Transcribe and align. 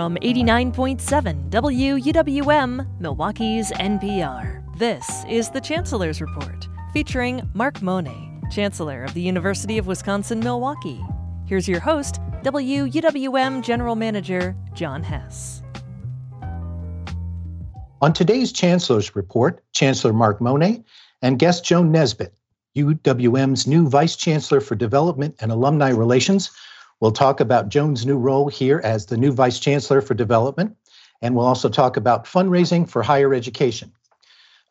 from 0.00 0.16
89.7 0.22 1.50
WUWM, 1.50 3.00
Milwaukee's 3.00 3.70
NPR. 3.72 4.64
This 4.78 5.26
is 5.28 5.50
the 5.50 5.60
Chancellor's 5.60 6.22
Report, 6.22 6.66
featuring 6.94 7.46
Mark 7.52 7.82
Mone, 7.82 8.40
Chancellor 8.50 9.04
of 9.04 9.12
the 9.12 9.20
University 9.20 9.76
of 9.76 9.86
Wisconsin 9.86 10.40
Milwaukee. 10.40 11.04
Here's 11.44 11.68
your 11.68 11.80
host, 11.80 12.18
WUWM 12.44 13.62
General 13.62 13.94
Manager 13.94 14.56
John 14.72 15.02
Hess. 15.02 15.62
On 18.00 18.14
today's 18.14 18.52
Chancellor's 18.52 19.14
Report, 19.14 19.62
Chancellor 19.72 20.14
Mark 20.14 20.40
Mone 20.40 20.82
and 21.20 21.38
guest 21.38 21.62
Joan 21.62 21.92
Nesbitt, 21.92 22.32
UWM's 22.74 23.66
new 23.66 23.86
Vice 23.86 24.16
Chancellor 24.16 24.62
for 24.62 24.76
Development 24.76 25.34
and 25.40 25.52
Alumni 25.52 25.90
Relations, 25.90 26.50
We'll 27.00 27.12
talk 27.12 27.40
about 27.40 27.70
Joan's 27.70 28.04
new 28.04 28.18
role 28.18 28.48
here 28.48 28.80
as 28.84 29.06
the 29.06 29.16
new 29.16 29.32
Vice 29.32 29.58
Chancellor 29.58 30.02
for 30.02 30.12
Development, 30.12 30.76
and 31.22 31.34
we'll 31.34 31.46
also 31.46 31.70
talk 31.70 31.96
about 31.96 32.26
fundraising 32.26 32.88
for 32.88 33.02
higher 33.02 33.32
education. 33.32 33.90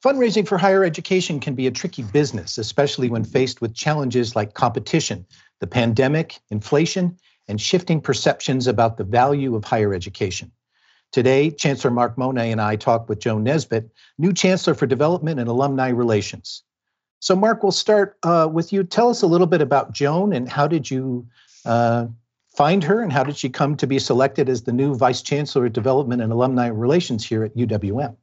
Fundraising 0.03 0.47
for 0.47 0.57
higher 0.57 0.83
education 0.83 1.39
can 1.39 1.55
be 1.55 1.65
a 1.65 1.71
tricky 1.71 2.03
business, 2.03 2.57
especially 2.57 3.09
when 3.09 3.23
faced 3.23 3.61
with 3.61 3.73
challenges 3.73 4.35
like 4.35 4.53
competition, 4.53 5.25
the 5.59 5.67
pandemic, 5.67 6.39
inflation, 6.52 7.17
and 7.47 7.59
shifting 7.59 7.99
perceptions 7.99 8.67
about 8.67 8.97
the 8.97 9.03
value 9.03 9.55
of 9.55 9.66
higher 9.66 9.93
education. 9.93 10.52
Today, 11.11 11.49
Chancellor 11.49 11.89
Mark 11.91 12.16
Mone 12.16 12.38
and 12.38 12.61
I 12.61 12.75
talk 12.75 13.09
with 13.09 13.19
Joan 13.19 13.43
Nesbitt, 13.43 13.89
new 14.19 14.31
Chancellor 14.31 14.75
for 14.75 14.85
Development 14.85 15.39
and 15.39 15.49
Alumni 15.49 15.89
Relations. 15.89 16.61
So, 17.19 17.35
Mark, 17.35 17.63
we'll 17.63 17.71
start 17.71 18.17
uh, 18.21 18.47
with 18.49 18.71
you. 18.71 18.83
Tell 18.83 19.09
us 19.09 19.23
a 19.23 19.27
little 19.27 19.47
bit 19.47 19.61
about 19.61 19.91
Joan 19.91 20.31
and 20.31 20.47
how 20.47 20.67
did 20.67 20.89
you 20.89 21.27
uh, 21.66 22.08
find 22.59 22.83
her 22.83 23.02
and 23.02 23.13
how 23.13 23.23
did 23.23 23.38
she 23.38 23.47
come 23.47 23.77
to 23.77 23.88
be 23.88 23.97
selected 23.97 24.49
as 24.49 24.63
the 24.63 24.73
new 24.73 24.93
Vice 24.93 25.21
Chancellor 25.21 25.67
of 25.67 25.71
Development 25.71 26.21
and 26.21 26.29
Alumni 26.29 26.67
Relations 26.67 27.25
here 27.25 27.45
at 27.45 27.55
UWM? 27.55 28.17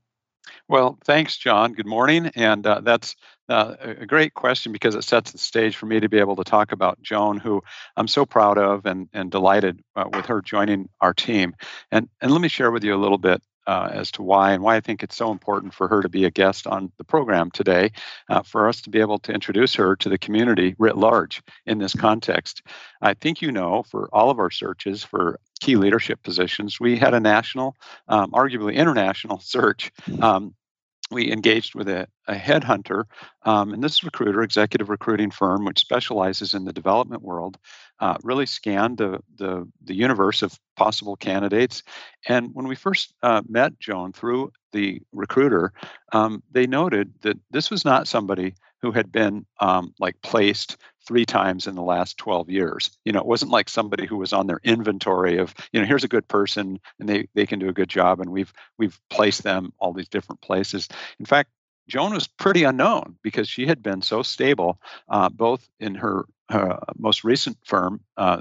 Well, 0.68 0.98
thanks, 1.06 1.38
John. 1.38 1.72
Good 1.72 1.86
morning. 1.86 2.30
And 2.36 2.66
uh, 2.66 2.82
that's 2.82 3.16
uh, 3.48 3.76
a 3.80 4.04
great 4.04 4.34
question 4.34 4.72
because 4.72 4.94
it 4.94 5.04
sets 5.04 5.32
the 5.32 5.38
stage 5.38 5.74
for 5.74 5.86
me 5.86 6.00
to 6.00 6.10
be 6.10 6.18
able 6.18 6.36
to 6.36 6.44
talk 6.44 6.72
about 6.72 7.00
Joan, 7.00 7.38
who 7.38 7.62
I'm 7.96 8.08
so 8.08 8.26
proud 8.26 8.58
of 8.58 8.84
and, 8.84 9.08
and 9.14 9.30
delighted 9.30 9.80
uh, 9.96 10.04
with 10.12 10.26
her 10.26 10.42
joining 10.42 10.90
our 11.00 11.14
team. 11.14 11.56
And, 11.90 12.06
and 12.20 12.30
let 12.30 12.42
me 12.42 12.48
share 12.48 12.70
with 12.70 12.84
you 12.84 12.94
a 12.94 13.00
little 13.00 13.16
bit 13.16 13.42
uh, 13.66 13.90
as 13.92 14.10
to 14.12 14.22
why 14.22 14.52
and 14.52 14.62
why 14.62 14.76
I 14.76 14.80
think 14.80 15.02
it's 15.02 15.16
so 15.16 15.30
important 15.30 15.74
for 15.74 15.88
her 15.88 16.02
to 16.02 16.08
be 16.08 16.24
a 16.24 16.30
guest 16.30 16.66
on 16.66 16.92
the 16.98 17.04
program 17.04 17.50
today, 17.50 17.92
uh, 18.28 18.42
for 18.42 18.68
us 18.68 18.82
to 18.82 18.90
be 18.90 19.00
able 19.00 19.18
to 19.20 19.32
introduce 19.32 19.74
her 19.74 19.96
to 19.96 20.08
the 20.08 20.18
community 20.18 20.74
writ 20.78 20.96
large 20.96 21.42
in 21.66 21.78
this 21.78 21.94
context. 21.94 22.62
I 23.00 23.14
think 23.14 23.42
you 23.42 23.52
know, 23.52 23.82
for 23.82 24.08
all 24.12 24.30
of 24.30 24.38
our 24.38 24.50
searches 24.50 25.04
for 25.04 25.38
key 25.60 25.76
leadership 25.76 26.22
positions, 26.22 26.78
we 26.78 26.96
had 26.96 27.14
a 27.14 27.20
national, 27.20 27.76
um, 28.08 28.32
arguably 28.32 28.74
international 28.74 29.38
search. 29.42 29.90
Um, 30.20 30.54
we 31.10 31.30
engaged 31.30 31.74
with 31.74 31.88
a, 31.88 32.08
a 32.26 32.34
headhunter, 32.34 33.04
um, 33.44 33.72
and 33.72 33.82
this 33.82 34.02
recruiter, 34.02 34.42
executive 34.42 34.88
recruiting 34.88 35.30
firm, 35.30 35.64
which 35.64 35.78
specializes 35.78 36.52
in 36.52 36.64
the 36.64 36.72
development 36.72 37.22
world, 37.22 37.58
uh, 38.00 38.16
really 38.22 38.46
scanned 38.46 38.98
the, 38.98 39.20
the, 39.36 39.66
the 39.84 39.94
universe 39.94 40.42
of 40.42 40.58
possible 40.76 41.16
candidates. 41.16 41.82
And 42.28 42.50
when 42.54 42.66
we 42.66 42.74
first 42.74 43.14
uh, 43.22 43.42
met 43.48 43.78
Joan 43.78 44.12
through 44.12 44.52
the 44.72 45.00
recruiter, 45.12 45.72
um, 46.12 46.42
they 46.50 46.66
noted 46.66 47.12
that 47.22 47.38
this 47.50 47.70
was 47.70 47.84
not 47.84 48.08
somebody 48.08 48.54
who 48.86 48.92
had 48.92 49.10
been 49.10 49.44
um, 49.58 49.92
like 49.98 50.14
placed 50.22 50.76
three 51.08 51.26
times 51.26 51.66
in 51.66 51.74
the 51.74 51.82
last 51.82 52.18
12 52.18 52.50
years. 52.50 52.96
You 53.04 53.10
know, 53.10 53.18
it 53.18 53.26
wasn't 53.26 53.50
like 53.50 53.68
somebody 53.68 54.06
who 54.06 54.16
was 54.16 54.32
on 54.32 54.46
their 54.46 54.60
inventory 54.62 55.38
of, 55.38 55.52
you 55.72 55.80
know, 55.80 55.86
here's 55.86 56.04
a 56.04 56.08
good 56.08 56.28
person 56.28 56.78
and 57.00 57.08
they 57.08 57.26
they 57.34 57.46
can 57.46 57.58
do 57.58 57.68
a 57.68 57.72
good 57.72 57.88
job 57.88 58.20
and 58.20 58.30
we've 58.30 58.52
we've 58.78 59.00
placed 59.10 59.42
them 59.42 59.72
all 59.78 59.92
these 59.92 60.08
different 60.08 60.40
places. 60.40 60.86
In 61.18 61.26
fact, 61.26 61.50
Joan 61.88 62.14
was 62.14 62.28
pretty 62.28 62.62
unknown 62.62 63.16
because 63.22 63.48
she 63.48 63.66
had 63.66 63.82
been 63.82 64.02
so 64.02 64.22
stable, 64.22 64.80
uh, 65.08 65.28
both 65.28 65.68
in 65.80 65.96
her, 65.96 66.26
her, 66.48 66.78
most 66.96 67.24
recent 67.24 67.56
firm 67.64 68.00
uh, 68.16 68.40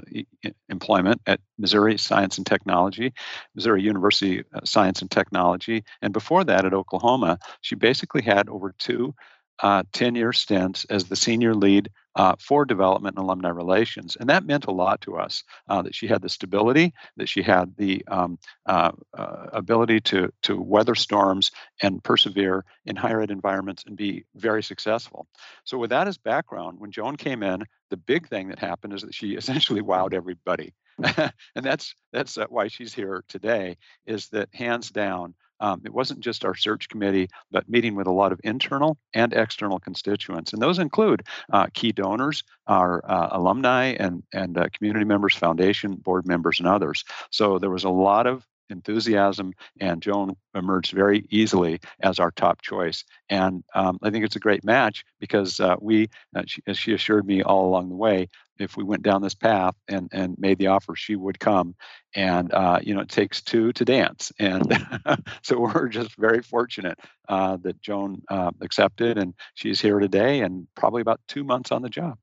employment 0.68 1.20
at 1.26 1.40
Missouri 1.58 1.98
Science 1.98 2.38
and 2.38 2.46
Technology, 2.46 3.12
Missouri 3.54 3.82
University 3.82 4.44
uh, 4.52 4.60
Science 4.64 5.00
and 5.00 5.10
Technology, 5.10 5.84
and 6.02 6.12
before 6.12 6.44
that 6.44 6.64
at 6.64 6.74
Oklahoma. 6.74 7.38
She 7.60 7.74
basically 7.74 8.22
had 8.22 8.48
over 8.48 8.74
two 8.78 9.14
uh, 9.60 9.82
10 9.92 10.14
year 10.14 10.32
stints 10.32 10.84
as 10.86 11.04
the 11.04 11.16
senior 11.16 11.54
lead 11.54 11.90
uh, 12.16 12.34
for 12.38 12.64
development 12.64 13.16
and 13.16 13.24
alumni 13.24 13.50
relations. 13.50 14.16
And 14.18 14.30
that 14.30 14.44
meant 14.44 14.64
a 14.66 14.70
lot 14.70 15.02
to 15.02 15.16
us 15.16 15.44
uh, 15.68 15.82
that 15.82 15.94
she 15.94 16.06
had 16.06 16.22
the 16.22 16.30
stability, 16.30 16.94
that 17.18 17.28
she 17.28 17.42
had 17.42 17.76
the 17.76 18.04
um, 18.08 18.38
uh, 18.64 18.92
uh, 19.16 19.46
ability 19.52 20.00
to, 20.00 20.32
to 20.42 20.60
weather 20.60 20.94
storms 20.94 21.50
and 21.82 22.02
persevere 22.02 22.64
in 22.86 22.96
higher 22.96 23.20
ed 23.20 23.30
environments 23.30 23.84
and 23.86 23.96
be 23.96 24.24
very 24.34 24.62
successful. 24.62 25.26
So, 25.64 25.76
with 25.76 25.90
that 25.90 26.08
as 26.08 26.16
background, 26.16 26.80
when 26.80 26.90
Joan 26.90 27.16
came 27.16 27.42
in, 27.42 27.64
the 27.90 27.98
big 27.98 28.28
thing 28.28 28.48
that 28.48 28.58
happened 28.58 28.94
is 28.94 29.02
that 29.02 29.14
she 29.14 29.32
essentially 29.36 29.82
wowed 29.82 30.14
everybody. 30.14 30.72
and 31.16 31.32
that's 31.62 31.94
that's 32.12 32.38
uh, 32.38 32.46
why 32.48 32.68
she's 32.68 32.94
here 32.94 33.22
today 33.28 33.76
is 34.06 34.28
that 34.28 34.48
hands 34.54 34.90
down 34.90 35.34
um, 35.60 35.82
it 35.84 35.92
wasn't 35.92 36.20
just 36.20 36.44
our 36.44 36.54
search 36.54 36.88
committee, 36.88 37.28
but 37.50 37.68
meeting 37.68 37.94
with 37.94 38.06
a 38.06 38.12
lot 38.12 38.32
of 38.32 38.40
internal 38.44 38.98
and 39.14 39.32
external 39.32 39.78
constituents. 39.78 40.52
And 40.52 40.60
those 40.60 40.78
include 40.78 41.22
uh, 41.52 41.66
key 41.74 41.92
donors, 41.92 42.42
our 42.66 43.02
uh, 43.10 43.28
alumni 43.32 43.96
and, 43.98 44.22
and 44.32 44.58
uh, 44.58 44.66
community 44.76 45.04
members, 45.04 45.34
foundation, 45.34 45.94
board 45.94 46.26
members, 46.26 46.58
and 46.58 46.68
others. 46.68 47.04
So 47.30 47.58
there 47.58 47.70
was 47.70 47.84
a 47.84 47.90
lot 47.90 48.26
of 48.26 48.46
enthusiasm, 48.70 49.52
and 49.80 50.02
Joan 50.02 50.36
emerged 50.54 50.92
very 50.92 51.26
easily 51.30 51.80
as 52.00 52.18
our 52.18 52.30
top 52.30 52.62
choice. 52.62 53.04
And 53.28 53.64
um, 53.74 53.98
I 54.02 54.10
think 54.10 54.24
it's 54.24 54.36
a 54.36 54.40
great 54.40 54.64
match 54.64 55.04
because 55.20 55.60
uh, 55.60 55.76
we, 55.80 56.08
uh, 56.34 56.42
she, 56.46 56.62
as 56.66 56.78
she 56.78 56.92
assured 56.92 57.26
me 57.26 57.42
all 57.42 57.66
along 57.68 57.88
the 57.88 57.96
way, 57.96 58.28
if 58.58 58.76
we 58.76 58.84
went 58.84 59.02
down 59.02 59.22
this 59.22 59.34
path 59.34 59.74
and 59.88 60.08
and 60.12 60.38
made 60.38 60.58
the 60.58 60.68
offer, 60.68 60.96
she 60.96 61.16
would 61.16 61.38
come. 61.38 61.74
And 62.14 62.52
uh, 62.52 62.80
you 62.82 62.94
know, 62.94 63.00
it 63.00 63.08
takes 63.08 63.42
two 63.42 63.72
to 63.74 63.84
dance, 63.84 64.32
and 64.38 64.72
so 65.42 65.60
we're 65.60 65.88
just 65.88 66.16
very 66.16 66.42
fortunate 66.42 66.98
uh, 67.28 67.58
that 67.62 67.80
Joan 67.82 68.22
uh, 68.28 68.52
accepted, 68.60 69.18
and 69.18 69.34
she's 69.54 69.80
here 69.80 69.98
today, 69.98 70.40
and 70.40 70.66
probably 70.74 71.02
about 71.02 71.20
two 71.28 71.44
months 71.44 71.70
on 71.70 71.82
the 71.82 71.90
job. 71.90 72.18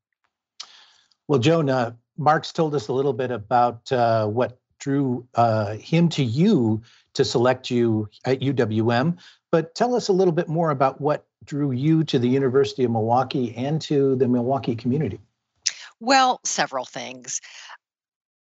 Well, 1.27 1.39
Joan, 1.39 1.69
uh, 1.69 1.93
Mark's 2.17 2.51
told 2.51 2.75
us 2.75 2.87
a 2.87 2.93
little 2.93 3.13
bit 3.13 3.31
about 3.31 3.91
uh, 3.91 4.27
what 4.27 4.59
drew 4.83 5.25
uh, 5.35 5.75
him 5.75 6.09
to 6.09 6.23
you 6.23 6.81
to 7.13 7.23
select 7.23 7.71
you 7.71 8.09
at 8.25 8.41
UWM, 8.41 9.17
but 9.49 9.75
tell 9.75 9.95
us 9.95 10.09
a 10.09 10.13
little 10.13 10.33
bit 10.33 10.49
more 10.49 10.71
about 10.71 10.99
what 10.99 11.25
drew 11.45 11.71
you 11.71 12.03
to 12.03 12.19
the 12.19 12.27
University 12.27 12.83
of 12.83 12.91
Milwaukee 12.91 13.55
and 13.55 13.81
to 13.83 14.17
the 14.17 14.27
Milwaukee 14.27 14.75
community. 14.75 15.19
Well, 16.01 16.41
several 16.43 16.83
things. 16.83 17.39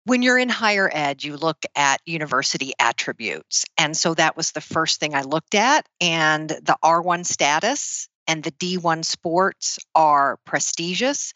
When 0.06 0.22
you're 0.22 0.38
in 0.38 0.50
higher 0.50 0.90
ed, 0.94 1.24
you 1.24 1.36
look 1.36 1.66
at 1.76 2.00
university 2.06 2.74
attributes. 2.80 3.66
And 3.78 3.96
so 3.98 4.14
that 4.14 4.38
was 4.38 4.52
the 4.52 4.62
first 4.62 5.00
thing 5.00 5.16
I 5.16 5.24
looked 5.24 5.56
at. 5.56 5.88
And 6.00 6.50
the 6.50 6.78
R1 6.84 7.26
status 7.26 8.08
and 8.28 8.44
the 8.44 8.52
D1 8.52 9.04
sports 9.04 9.80
are 9.94 10.38
prestigious. 10.46 11.34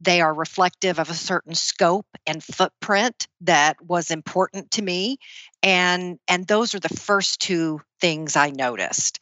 They 0.00 0.20
are 0.20 0.34
reflective 0.34 0.98
of 0.98 1.10
a 1.10 1.14
certain 1.14 1.54
scope 1.54 2.06
and 2.26 2.42
footprint 2.42 3.28
that 3.42 3.80
was 3.82 4.10
important 4.10 4.70
to 4.72 4.82
me. 4.82 5.18
And, 5.62 6.18
and 6.28 6.46
those 6.46 6.74
are 6.74 6.80
the 6.80 6.88
first 6.88 7.40
two 7.40 7.80
things 8.00 8.36
I 8.36 8.50
noticed. 8.50 9.18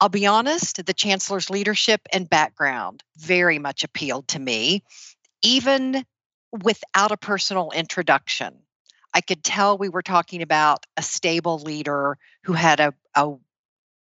I'll 0.00 0.08
be 0.08 0.26
honest, 0.26 0.84
the 0.84 0.94
chancellor's 0.94 1.50
leadership 1.50 2.00
and 2.12 2.28
background 2.28 3.02
very 3.16 3.58
much 3.58 3.84
appealed 3.84 4.28
to 4.28 4.38
me 4.38 4.82
even 5.42 6.04
without 6.64 7.12
a 7.12 7.16
personal 7.16 7.70
introduction. 7.74 8.58
I 9.12 9.20
could 9.20 9.42
tell 9.42 9.76
we 9.76 9.88
were 9.88 10.02
talking 10.02 10.42
about 10.42 10.86
a 10.96 11.02
stable 11.02 11.58
leader 11.58 12.16
who 12.44 12.52
had 12.52 12.80
a, 12.80 12.94
a 13.14 13.34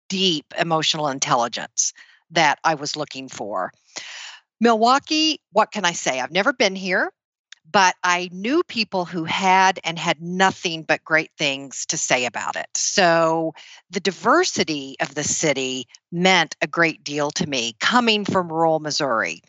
deep 0.09 0.47
emotional 0.59 1.09
intelligence 1.09 1.93
that 2.31 2.59
I 2.65 2.75
was 2.75 2.97
looking 2.97 3.29
for. 3.29 3.73
Milwaukee, 4.61 5.41
what 5.53 5.73
can 5.73 5.85
I 5.85 5.93
say? 5.93 6.21
I've 6.21 6.33
never 6.33 6.53
been 6.53 6.77
here, 6.77 7.13
but 7.71 7.95
I 8.03 8.29
knew 8.33 8.63
people 8.63 9.05
who 9.05 9.25
had 9.25 9.81
and 9.85 9.99
had 9.99 10.23
nothing 10.23 10.83
but 10.83 11.05
great 11.05 11.31
things 11.37 11.87
to 11.87 11.97
say 11.99 12.25
about 12.25 12.57
it. 12.57 12.69
So 12.75 13.53
the 13.91 14.01
diversity 14.01 14.97
of 15.01 15.15
the 15.15 15.25
city 15.25 15.87
meant 16.11 16.57
a 16.63 16.67
great 16.67 17.05
deal 17.05 17.31
to 17.33 17.47
me 17.47 17.77
coming 17.81 18.25
from 18.25 18.53
rural 18.53 18.79
Missouri 18.81 19.43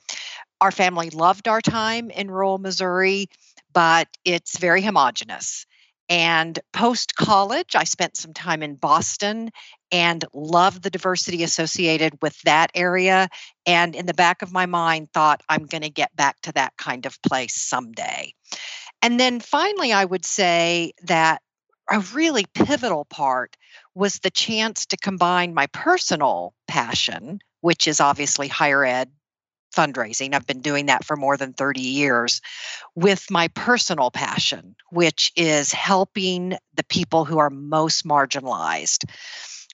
our 0.61 0.71
family 0.71 1.09
loved 1.09 1.47
our 1.47 1.61
time 1.61 2.09
in 2.09 2.31
rural 2.31 2.57
Missouri, 2.57 3.27
but 3.73 4.07
it's 4.25 4.57
very 4.57 4.81
homogenous. 4.81 5.66
And 6.09 6.57
post 6.71 7.15
college, 7.15 7.75
I 7.75 7.83
spent 7.83 8.15
some 8.15 8.33
time 8.33 8.63
in 8.63 8.75
Boston 8.75 9.51
and 9.91 10.23
loved 10.33 10.83
the 10.83 10.89
diversity 10.89 11.43
associated 11.43 12.17
with 12.21 12.41
that 12.43 12.71
area. 12.75 13.29
And 13.65 13.95
in 13.95 14.05
the 14.05 14.13
back 14.13 14.41
of 14.41 14.53
my 14.53 14.65
mind, 14.65 15.09
thought 15.13 15.41
I'm 15.49 15.65
going 15.65 15.81
to 15.81 15.89
get 15.89 16.15
back 16.15 16.39
to 16.41 16.53
that 16.53 16.73
kind 16.77 17.05
of 17.05 17.21
place 17.21 17.55
someday. 17.55 18.33
And 19.01 19.19
then 19.19 19.39
finally, 19.39 19.91
I 19.91 20.05
would 20.05 20.25
say 20.25 20.93
that 21.03 21.41
a 21.89 21.99
really 22.13 22.45
pivotal 22.53 23.05
part 23.05 23.55
was 23.95 24.19
the 24.19 24.29
chance 24.29 24.85
to 24.87 24.97
combine 24.97 25.53
my 25.53 25.67
personal 25.67 26.53
passion, 26.67 27.39
which 27.61 27.87
is 27.87 27.99
obviously 27.99 28.47
higher 28.47 28.83
ed 28.83 29.09
fundraising. 29.77 30.33
I've 30.33 30.47
been 30.47 30.61
doing 30.61 30.87
that 30.87 31.05
for 31.05 31.15
more 31.15 31.37
than 31.37 31.53
30 31.53 31.81
years 31.81 32.41
with 32.95 33.29
my 33.29 33.47
personal 33.49 34.09
passion, 34.09 34.75
which 34.89 35.31
is 35.35 35.71
helping 35.71 36.57
the 36.73 36.83
people 36.83 37.25
who 37.25 37.37
are 37.37 37.49
most 37.49 38.05
marginalized. 38.05 39.05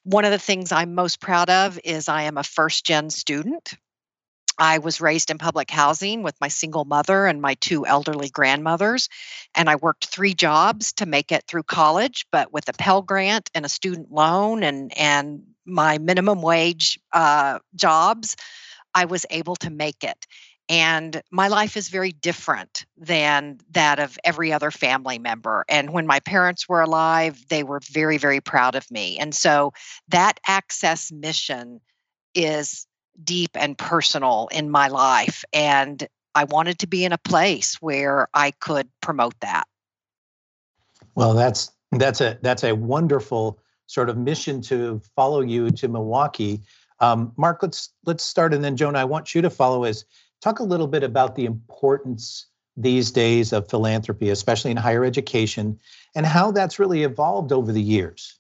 One 0.04 0.26
of 0.26 0.32
the 0.32 0.40
things 0.40 0.72
I'm 0.72 0.96
most 0.96 1.22
proud 1.22 1.50
of 1.50 1.80
is 1.84 2.10
I 2.10 2.24
am 2.24 2.38
a 2.38 2.44
first 2.44 2.86
gen 2.86 3.10
student. 3.10 3.76
I 4.60 4.78
was 4.78 5.02
raised 5.02 5.32
in 5.32 5.38
public 5.38 5.72
housing 5.72 6.22
with 6.22 6.40
my 6.40 6.48
single 6.48 6.86
mother 6.86 7.26
and 7.26 7.42
my 7.42 7.56
two 7.56 7.86
elderly 7.86 8.30
grandmothers. 8.30 9.10
And 9.56 9.70
I 9.70 9.78
worked 9.78 10.06
three 10.06 10.34
jobs 10.34 10.94
to 10.94 11.06
make 11.06 11.32
it 11.32 11.46
through 11.48 11.64
college, 11.64 12.28
but 12.32 12.54
with 12.54 12.70
a 12.70 12.74
Pell 12.74 13.02
Grant 13.02 13.50
and 13.56 13.66
a 13.66 13.70
student 13.70 14.12
loan 14.12 14.62
and, 14.64 14.96
and 14.98 15.44
my 15.66 15.98
minimum 15.98 16.42
wage 16.42 17.00
uh, 17.14 17.60
jobs, 17.76 18.36
I 18.96 19.06
was 19.06 19.26
able 19.30 19.56
to 19.58 19.70
make 19.70 20.04
it. 20.04 20.26
And 20.70 21.22
my 21.30 21.50
life 21.50 21.76
is 21.76 21.90
very 21.90 22.12
different 22.12 22.86
than 22.98 23.60
that 23.72 24.00
of 24.00 24.18
every 24.24 24.54
other 24.54 24.72
family 24.72 25.20
member. 25.20 25.66
And 25.68 25.92
when 25.92 26.08
my 26.08 26.22
parents 26.22 26.70
were 26.70 26.82
alive, 26.82 27.44
they 27.50 27.64
were 27.64 27.82
very, 27.92 28.18
very 28.18 28.40
proud 28.40 28.76
of 28.76 28.90
me. 28.90 29.20
And 29.20 29.36
so 29.36 29.74
that 30.08 30.40
access 30.48 31.12
mission 31.12 31.82
is 32.34 32.88
deep 33.22 33.52
and 33.56 33.78
personal 33.78 34.48
in 34.52 34.70
my 34.70 34.88
life. 34.88 35.44
And 35.52 36.08
I 36.34 36.46
wanted 36.46 36.80
to 36.80 36.88
be 36.88 37.04
in 37.04 37.12
a 37.12 37.18
place 37.18 37.76
where 37.82 38.28
I 38.34 38.52
could 38.52 38.88
promote 39.02 39.40
that. 39.42 39.66
Well, 41.16 41.34
that's 41.34 41.72
that's 41.92 42.22
a 42.22 42.40
that's 42.42 42.64
a 42.64 42.74
wonderful 42.74 43.60
sort 43.86 44.10
of 44.10 44.18
mission 44.18 44.62
to 44.62 45.02
follow 45.16 45.42
you 45.42 45.70
to 45.70 45.88
Milwaukee. 45.88 46.62
Um, 47.00 47.34
Mark, 47.38 47.62
let's 47.62 47.90
let's 48.06 48.24
start, 48.24 48.54
and 48.54 48.64
then 48.64 48.78
Joan, 48.78 48.96
I 48.96 49.06
want 49.06 49.34
you 49.36 49.42
to 49.42 49.50
follow 49.50 49.86
us. 49.86 50.06
Talk 50.42 50.60
a 50.60 50.64
little 50.64 50.88
bit 50.88 51.04
about 51.04 51.36
the 51.36 51.46
importance 51.46 52.48
these 52.76 53.12
days 53.12 53.54
of 53.54 53.70
philanthropy, 53.70 54.30
especially 54.30 54.72
in 54.72 54.78
higher 54.78 55.06
education, 55.06 55.80
and 56.16 56.26
how 56.26 56.52
that's 56.52 56.80
really 56.80 57.04
evolved 57.04 57.52
over 57.52 57.72
the 57.72 57.82
years. 57.82 58.38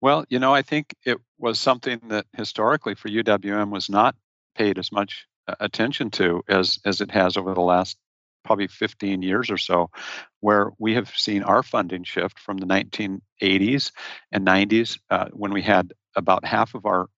Well, 0.00 0.24
you 0.28 0.38
know, 0.38 0.54
I 0.54 0.62
think 0.62 0.94
it 1.04 1.18
was 1.38 1.58
something 1.58 2.00
that 2.08 2.26
historically 2.36 2.94
for 2.94 3.08
UWM 3.08 3.70
was 3.70 3.88
not 3.88 4.14
paid 4.54 4.78
as 4.78 4.92
much 4.92 5.26
uh, 5.48 5.54
attention 5.60 6.10
to 6.12 6.42
as 6.48 6.78
as 6.84 7.00
it 7.00 7.10
has 7.10 7.36
over 7.36 7.54
the 7.54 7.60
last 7.60 7.96
probably 8.44 8.68
15 8.68 9.22
years 9.22 9.50
or 9.50 9.58
so, 9.58 9.90
where 10.40 10.70
we 10.78 10.94
have 10.94 11.10
seen 11.10 11.42
our 11.42 11.62
funding 11.62 12.04
shift 12.04 12.38
from 12.38 12.56
the 12.56 12.66
1980s 12.66 13.92
and 14.32 14.46
90s 14.46 14.98
uh, 15.10 15.26
when 15.32 15.52
we 15.52 15.60
had 15.60 15.92
about 16.16 16.44
half 16.44 16.74
of 16.74 16.86
our 16.86 17.08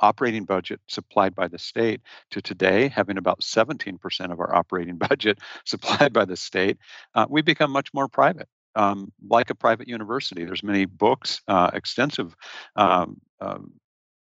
operating 0.00 0.44
budget 0.44 0.80
supplied 0.88 1.34
by 1.34 1.48
the 1.48 1.58
state 1.58 2.00
to 2.30 2.40
today 2.42 2.88
having 2.88 3.18
about 3.18 3.40
17% 3.40 4.32
of 4.32 4.40
our 4.40 4.54
operating 4.54 4.96
budget 5.08 5.38
supplied 5.64 6.12
by 6.12 6.24
the 6.24 6.36
state, 6.36 6.78
uh, 7.14 7.26
we 7.28 7.42
become 7.42 7.70
much 7.70 7.92
more 7.94 8.08
private. 8.08 8.48
Um, 8.74 9.10
like 9.26 9.48
a 9.48 9.54
private 9.54 9.88
university, 9.88 10.44
there's 10.44 10.62
many 10.62 10.84
books, 10.84 11.40
uh, 11.48 11.70
extensive 11.72 12.36
um, 12.76 13.18
uh, 13.40 13.58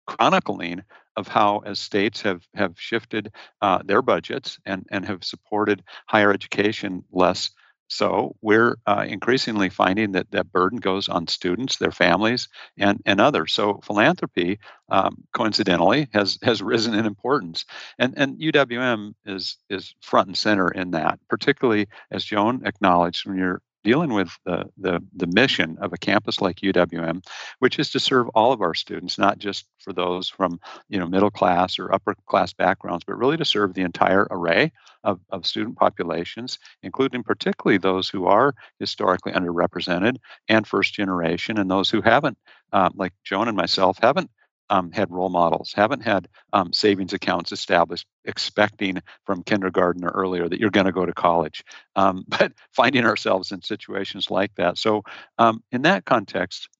chronicling 0.06 0.82
of 1.16 1.28
how 1.28 1.58
as 1.58 1.78
states 1.78 2.22
have 2.22 2.42
have 2.54 2.74
shifted 2.78 3.32
uh, 3.60 3.80
their 3.84 4.02
budgets 4.02 4.58
and 4.64 4.86
and 4.90 5.04
have 5.04 5.22
supported 5.24 5.82
higher 6.08 6.32
education 6.32 7.04
less 7.12 7.50
so 7.92 8.34
we're 8.40 8.76
uh, 8.86 9.04
increasingly 9.06 9.68
finding 9.68 10.12
that 10.12 10.30
that 10.30 10.50
burden 10.50 10.78
goes 10.78 11.10
on 11.10 11.26
students, 11.26 11.76
their 11.76 11.92
families, 11.92 12.48
and, 12.78 13.02
and 13.04 13.20
others. 13.20 13.52
So 13.52 13.80
philanthropy, 13.84 14.58
um, 14.88 15.24
coincidentally, 15.34 16.08
has 16.14 16.38
has 16.42 16.62
risen 16.62 16.94
in 16.94 17.04
importance, 17.04 17.66
and 17.98 18.14
and 18.16 18.38
UWM 18.38 19.12
is 19.26 19.58
is 19.68 19.94
front 20.00 20.28
and 20.28 20.36
center 20.36 20.68
in 20.68 20.92
that. 20.92 21.20
Particularly 21.28 21.86
as 22.10 22.24
Joan 22.24 22.62
acknowledged, 22.64 23.26
when 23.26 23.36
you're 23.36 23.60
dealing 23.84 24.12
with 24.12 24.30
the, 24.44 24.64
the, 24.76 25.00
the 25.14 25.26
mission 25.26 25.76
of 25.80 25.92
a 25.92 25.98
campus 25.98 26.40
like 26.40 26.56
UWM, 26.56 27.24
which 27.58 27.78
is 27.78 27.90
to 27.90 28.00
serve 28.00 28.28
all 28.30 28.52
of 28.52 28.60
our 28.60 28.74
students, 28.74 29.18
not 29.18 29.38
just 29.38 29.66
for 29.78 29.92
those 29.92 30.28
from 30.28 30.60
you 30.88 30.98
know 30.98 31.06
middle 31.06 31.30
class 31.30 31.78
or 31.78 31.92
upper 31.92 32.14
class 32.26 32.52
backgrounds, 32.52 33.04
but 33.06 33.18
really 33.18 33.36
to 33.36 33.44
serve 33.44 33.74
the 33.74 33.82
entire 33.82 34.26
array 34.30 34.72
of, 35.04 35.20
of 35.30 35.46
student 35.46 35.76
populations, 35.76 36.58
including 36.82 37.22
particularly 37.22 37.78
those 37.78 38.08
who 38.08 38.26
are 38.26 38.54
historically 38.78 39.32
underrepresented 39.32 40.16
and 40.48 40.66
first 40.66 40.94
generation, 40.94 41.58
and 41.58 41.70
those 41.70 41.90
who 41.90 42.00
haven't, 42.00 42.38
um, 42.72 42.92
like 42.96 43.12
Joan 43.24 43.48
and 43.48 43.56
myself, 43.56 43.98
haven't 44.00 44.30
um, 44.72 44.90
had 44.90 45.10
role 45.10 45.28
models, 45.28 45.74
haven't 45.74 46.00
had 46.00 46.28
um, 46.54 46.72
savings 46.72 47.12
accounts 47.12 47.52
established, 47.52 48.06
expecting 48.24 49.02
from 49.26 49.42
kindergarten 49.42 50.02
or 50.02 50.08
earlier 50.08 50.48
that 50.48 50.58
you're 50.58 50.70
going 50.70 50.86
to 50.86 50.92
go 50.92 51.04
to 51.04 51.12
college, 51.12 51.62
um, 51.94 52.24
but 52.28 52.54
finding 52.72 53.04
ourselves 53.04 53.52
in 53.52 53.60
situations 53.60 54.30
like 54.30 54.54
that. 54.54 54.78
So, 54.78 55.04
um, 55.38 55.62
in 55.72 55.82
that 55.82 56.06
context, 56.06 56.70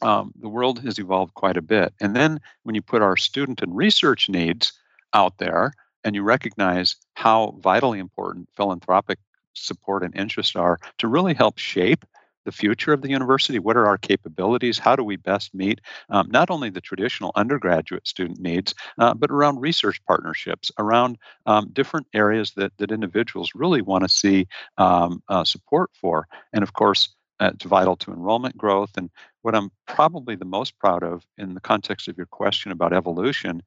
um, 0.00 0.32
the 0.40 0.48
world 0.48 0.80
has 0.84 0.98
evolved 0.98 1.34
quite 1.34 1.58
a 1.58 1.62
bit. 1.62 1.92
And 2.00 2.16
then 2.16 2.40
when 2.62 2.74
you 2.74 2.80
put 2.80 3.02
our 3.02 3.16
student 3.16 3.60
and 3.60 3.76
research 3.76 4.30
needs 4.30 4.72
out 5.12 5.36
there, 5.36 5.72
and 6.04 6.14
you 6.14 6.22
recognize 6.22 6.96
how 7.12 7.58
vitally 7.60 7.98
important 7.98 8.48
philanthropic 8.56 9.18
support 9.52 10.02
and 10.02 10.16
interest 10.16 10.56
are 10.56 10.78
to 10.98 11.08
really 11.08 11.34
help 11.34 11.58
shape 11.58 12.06
the 12.48 12.52
future 12.52 12.94
of 12.94 13.02
the 13.02 13.10
university? 13.10 13.58
What 13.58 13.76
are 13.76 13.86
our 13.86 13.98
capabilities? 13.98 14.78
How 14.78 14.96
do 14.96 15.04
we 15.04 15.16
best 15.16 15.54
meet 15.54 15.82
um, 16.08 16.30
not 16.30 16.48
only 16.48 16.70
the 16.70 16.80
traditional 16.80 17.30
undergraduate 17.36 18.08
student 18.08 18.40
needs, 18.40 18.74
uh, 18.96 19.12
but 19.12 19.30
around 19.30 19.60
research 19.60 20.00
partnerships, 20.06 20.72
around 20.78 21.18
um, 21.44 21.68
different 21.74 22.06
areas 22.14 22.52
that, 22.56 22.72
that 22.78 22.90
individuals 22.90 23.52
really 23.54 23.82
want 23.82 24.04
to 24.04 24.08
see 24.08 24.48
um, 24.78 25.22
uh, 25.28 25.44
support 25.44 25.90
for? 26.00 26.26
And 26.54 26.62
of 26.62 26.72
course, 26.72 27.10
uh, 27.38 27.50
it's 27.52 27.66
vital 27.66 27.96
to 27.96 28.12
enrollment 28.12 28.56
growth. 28.56 28.92
And 28.96 29.10
what 29.42 29.54
I'm 29.54 29.70
probably 29.86 30.34
the 30.34 30.46
most 30.46 30.78
proud 30.78 31.02
of 31.02 31.26
in 31.36 31.52
the 31.52 31.60
context 31.60 32.08
of 32.08 32.16
your 32.16 32.26
question 32.26 32.72
about 32.72 32.94
evolution 32.94 33.62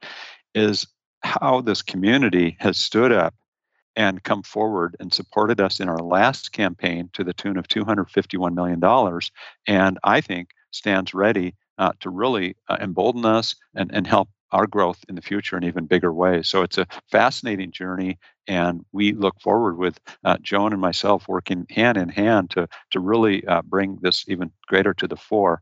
is 0.55 0.87
how 1.21 1.61
this 1.61 1.83
community 1.83 2.57
has 2.59 2.77
stood 2.77 3.11
up 3.11 3.35
and 3.95 4.23
come 4.23 4.43
forward 4.43 4.95
and 4.99 5.13
supported 5.13 5.59
us 5.59 5.79
in 5.79 5.89
our 5.89 5.99
last 5.99 6.51
campaign 6.51 7.09
to 7.13 7.23
the 7.23 7.33
tune 7.33 7.57
of 7.57 7.67
$251 7.67 8.53
million. 8.53 9.21
And 9.67 9.99
I 10.03 10.21
think 10.21 10.49
stands 10.71 11.13
ready 11.13 11.55
uh, 11.77 11.91
to 11.99 12.09
really 12.09 12.55
uh, 12.69 12.77
embolden 12.79 13.25
us 13.25 13.55
and, 13.75 13.91
and 13.93 14.07
help 14.07 14.29
our 14.51 14.67
growth 14.67 15.03
in 15.07 15.15
the 15.15 15.21
future 15.21 15.57
in 15.57 15.63
even 15.63 15.85
bigger 15.85 16.13
ways. 16.13 16.49
So 16.49 16.61
it's 16.61 16.77
a 16.77 16.87
fascinating 17.09 17.71
journey, 17.71 18.19
and 18.47 18.85
we 18.91 19.13
look 19.13 19.39
forward 19.41 19.77
with 19.77 19.99
uh, 20.25 20.37
Joan 20.41 20.73
and 20.73 20.81
myself 20.81 21.27
working 21.27 21.65
hand 21.69 21.97
in 21.97 22.09
hand 22.09 22.49
to 22.51 22.67
to 22.91 22.99
really 22.99 23.45
uh, 23.47 23.61
bring 23.61 23.97
this 24.01 24.25
even 24.27 24.51
greater 24.67 24.93
to 24.95 25.07
the 25.07 25.15
fore. 25.15 25.61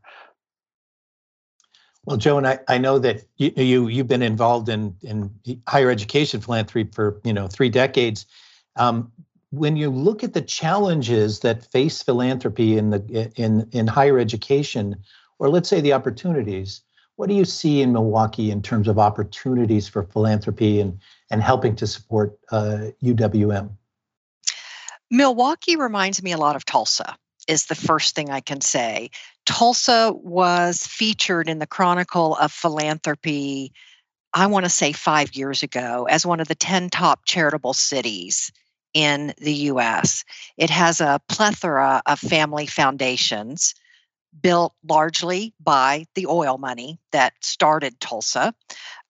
Well, 2.06 2.16
Joan, 2.16 2.46
I, 2.46 2.58
I 2.66 2.78
know 2.78 2.98
that 2.98 3.24
you, 3.36 3.52
you 3.56 3.88
you've 3.88 4.08
been 4.08 4.22
involved 4.22 4.68
in 4.68 4.96
in 5.02 5.30
higher 5.68 5.90
education 5.90 6.40
philanthropy 6.40 6.90
for 6.92 7.20
you 7.24 7.32
know 7.32 7.46
three 7.46 7.68
decades. 7.68 8.26
Um, 8.76 9.12
when 9.50 9.76
you 9.76 9.90
look 9.90 10.24
at 10.24 10.32
the 10.32 10.40
challenges 10.40 11.40
that 11.40 11.70
face 11.72 12.02
philanthropy 12.02 12.78
in 12.78 12.90
the 12.90 13.30
in 13.36 13.68
in 13.72 13.86
higher 13.86 14.18
education, 14.18 14.96
or 15.38 15.50
let's 15.50 15.68
say 15.68 15.80
the 15.80 15.92
opportunities, 15.92 16.80
what 17.16 17.28
do 17.28 17.34
you 17.34 17.44
see 17.44 17.82
in 17.82 17.92
Milwaukee 17.92 18.50
in 18.50 18.62
terms 18.62 18.88
of 18.88 18.98
opportunities 18.98 19.86
for 19.86 20.04
philanthropy 20.04 20.80
and 20.80 20.98
and 21.30 21.42
helping 21.42 21.76
to 21.76 21.86
support 21.86 22.38
uh, 22.50 22.92
UWM? 23.02 23.70
Milwaukee 25.10 25.76
reminds 25.76 26.22
me 26.22 26.32
a 26.32 26.38
lot 26.38 26.56
of 26.56 26.64
Tulsa 26.64 27.16
is 27.48 27.66
the 27.66 27.74
first 27.74 28.14
thing 28.14 28.30
I 28.30 28.40
can 28.40 28.60
say. 28.60 29.10
Tulsa 29.46 30.12
was 30.14 30.86
featured 30.86 31.48
in 31.48 31.58
the 31.58 31.66
Chronicle 31.66 32.36
of 32.36 32.52
Philanthropy, 32.52 33.72
I 34.32 34.46
want 34.46 34.64
to 34.64 34.70
say 34.70 34.92
five 34.92 35.34
years 35.34 35.62
ago, 35.62 36.06
as 36.08 36.24
one 36.24 36.40
of 36.40 36.48
the 36.48 36.54
10 36.54 36.90
top 36.90 37.24
charitable 37.24 37.74
cities 37.74 38.52
in 38.94 39.34
the 39.38 39.52
US. 39.52 40.24
It 40.56 40.70
has 40.70 41.00
a 41.00 41.20
plethora 41.28 42.02
of 42.06 42.18
family 42.18 42.66
foundations 42.66 43.74
built 44.42 44.74
largely 44.88 45.52
by 45.60 46.06
the 46.14 46.26
oil 46.26 46.58
money 46.58 46.98
that 47.12 47.34
started 47.40 47.98
Tulsa. 48.00 48.54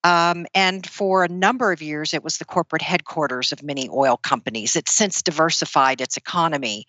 Um, 0.03 0.47
and 0.55 0.87
for 0.87 1.25
a 1.25 1.29
number 1.29 1.73
of 1.73 1.83
years, 1.83 2.15
it 2.15 2.25
was 2.25 2.39
the 2.39 2.47
corporate 2.47 2.81
headquarters 2.81 3.53
of 3.53 3.63
many 3.63 3.89
oil 3.91 4.17
companies. 4.17 4.75
It's 4.75 4.93
since 4.93 5.23
diversified 5.23 6.01
its 6.01 6.17
economy. 6.17 6.87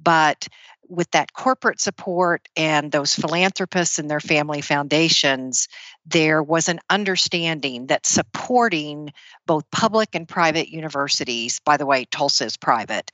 But 0.00 0.46
with 0.88 1.10
that 1.12 1.32
corporate 1.32 1.80
support 1.80 2.48
and 2.56 2.92
those 2.92 3.14
philanthropists 3.14 3.98
and 3.98 4.10
their 4.10 4.20
family 4.20 4.60
foundations, 4.60 5.68
there 6.04 6.42
was 6.42 6.68
an 6.68 6.80
understanding 6.90 7.86
that 7.86 8.06
supporting 8.06 9.12
both 9.46 9.70
public 9.70 10.14
and 10.14 10.28
private 10.28 10.68
universities, 10.68 11.60
by 11.64 11.76
the 11.76 11.86
way, 11.86 12.04
Tulsa 12.06 12.44
is 12.44 12.56
private, 12.56 13.10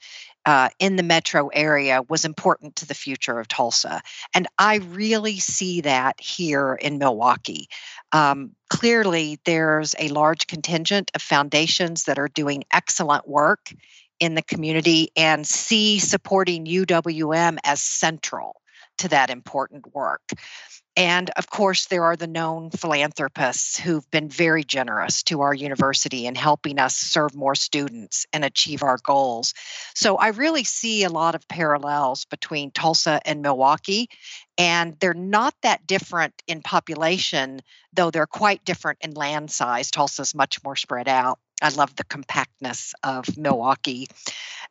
uh, 0.47 0.71
in 0.79 0.97
the 0.97 1.03
metro 1.03 1.49
area 1.49 2.01
was 2.09 2.25
important 2.25 2.75
to 2.77 2.87
the 2.87 2.95
future 2.95 3.39
of 3.39 3.49
Tulsa. 3.49 4.01
And 4.35 4.47
I 4.59 4.77
really 4.77 5.39
see 5.39 5.83
that 5.83 6.19
here 6.21 6.75
in 6.75 6.97
Milwaukee. 6.99 7.69
Um, 8.13 8.53
clearly, 8.71 9.39
there's 9.45 9.95
a 9.99 10.09
large 10.09 10.47
contingent 10.47 11.11
of 11.15 11.21
foundations 11.21 12.05
that 12.05 12.19
are 12.19 12.29
doing 12.29 12.65
excellent 12.73 13.29
work 13.29 13.73
in 14.21 14.35
the 14.35 14.43
community 14.43 15.11
and 15.17 15.47
see 15.47 15.99
supporting 15.99 16.67
UWM 16.67 17.59
as 17.65 17.83
central 17.83 18.61
to 18.99 19.09
that 19.09 19.31
important 19.31 19.95
work. 19.95 20.23
And 20.97 21.31
of 21.37 21.49
course, 21.49 21.87
there 21.87 22.03
are 22.03 22.17
the 22.17 22.27
known 22.27 22.71
philanthropists 22.71 23.79
who've 23.79 24.11
been 24.11 24.29
very 24.29 24.65
generous 24.65 25.23
to 25.25 25.43
our 25.43 25.55
university 25.55 26.27
in 26.27 26.35
helping 26.35 26.81
us 26.81 26.97
serve 26.97 27.37
more 27.37 27.55
students 27.55 28.27
and 28.33 28.45
achieve 28.45 28.83
our 28.83 28.99
goals. 29.05 29.55
So 29.95 30.17
I 30.17 30.31
really 30.31 30.65
see 30.65 31.05
a 31.05 31.09
lot 31.09 31.37
of 31.37 31.47
parallels 31.47 32.25
between 32.25 32.73
Tulsa 32.73 33.21
and 33.25 33.43
Milwaukee. 33.43 34.09
And 34.59 34.99
they're 34.99 35.15
not 35.15 35.55
that 35.63 35.87
different 35.87 36.43
in 36.49 36.63
population, 36.63 37.61
though 37.93 38.11
they're 38.11 38.27
quite 38.27 38.65
different 38.65 38.99
in 39.01 39.13
land 39.13 39.53
size. 39.53 39.93
Tulsa's 39.93 40.35
much 40.35 40.65
more 40.65 40.75
spread 40.75 41.07
out. 41.07 41.39
I 41.63 41.71
love 41.71 41.95
the 41.97 42.05
compactness 42.05 42.95
of 43.03 43.37
Milwaukee. 43.37 44.09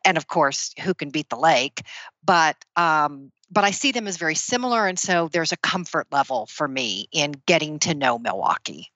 And 0.04 0.16
of 0.16 0.26
course, 0.26 0.74
who 0.82 0.94
can 0.94 1.10
beat 1.10 1.28
the 1.28 1.36
lake? 1.36 1.82
But 2.24 2.56
um, 2.76 3.30
but 3.50 3.64
I 3.64 3.70
see 3.70 3.92
them 3.92 4.06
as 4.06 4.16
very 4.16 4.34
similar. 4.34 4.86
And 4.86 4.98
so 4.98 5.28
there's 5.28 5.52
a 5.52 5.56
comfort 5.56 6.06
level 6.12 6.46
for 6.46 6.68
me 6.68 7.08
in 7.12 7.32
getting 7.46 7.78
to 7.80 7.94
know 7.94 8.18
Milwaukee. 8.18 8.90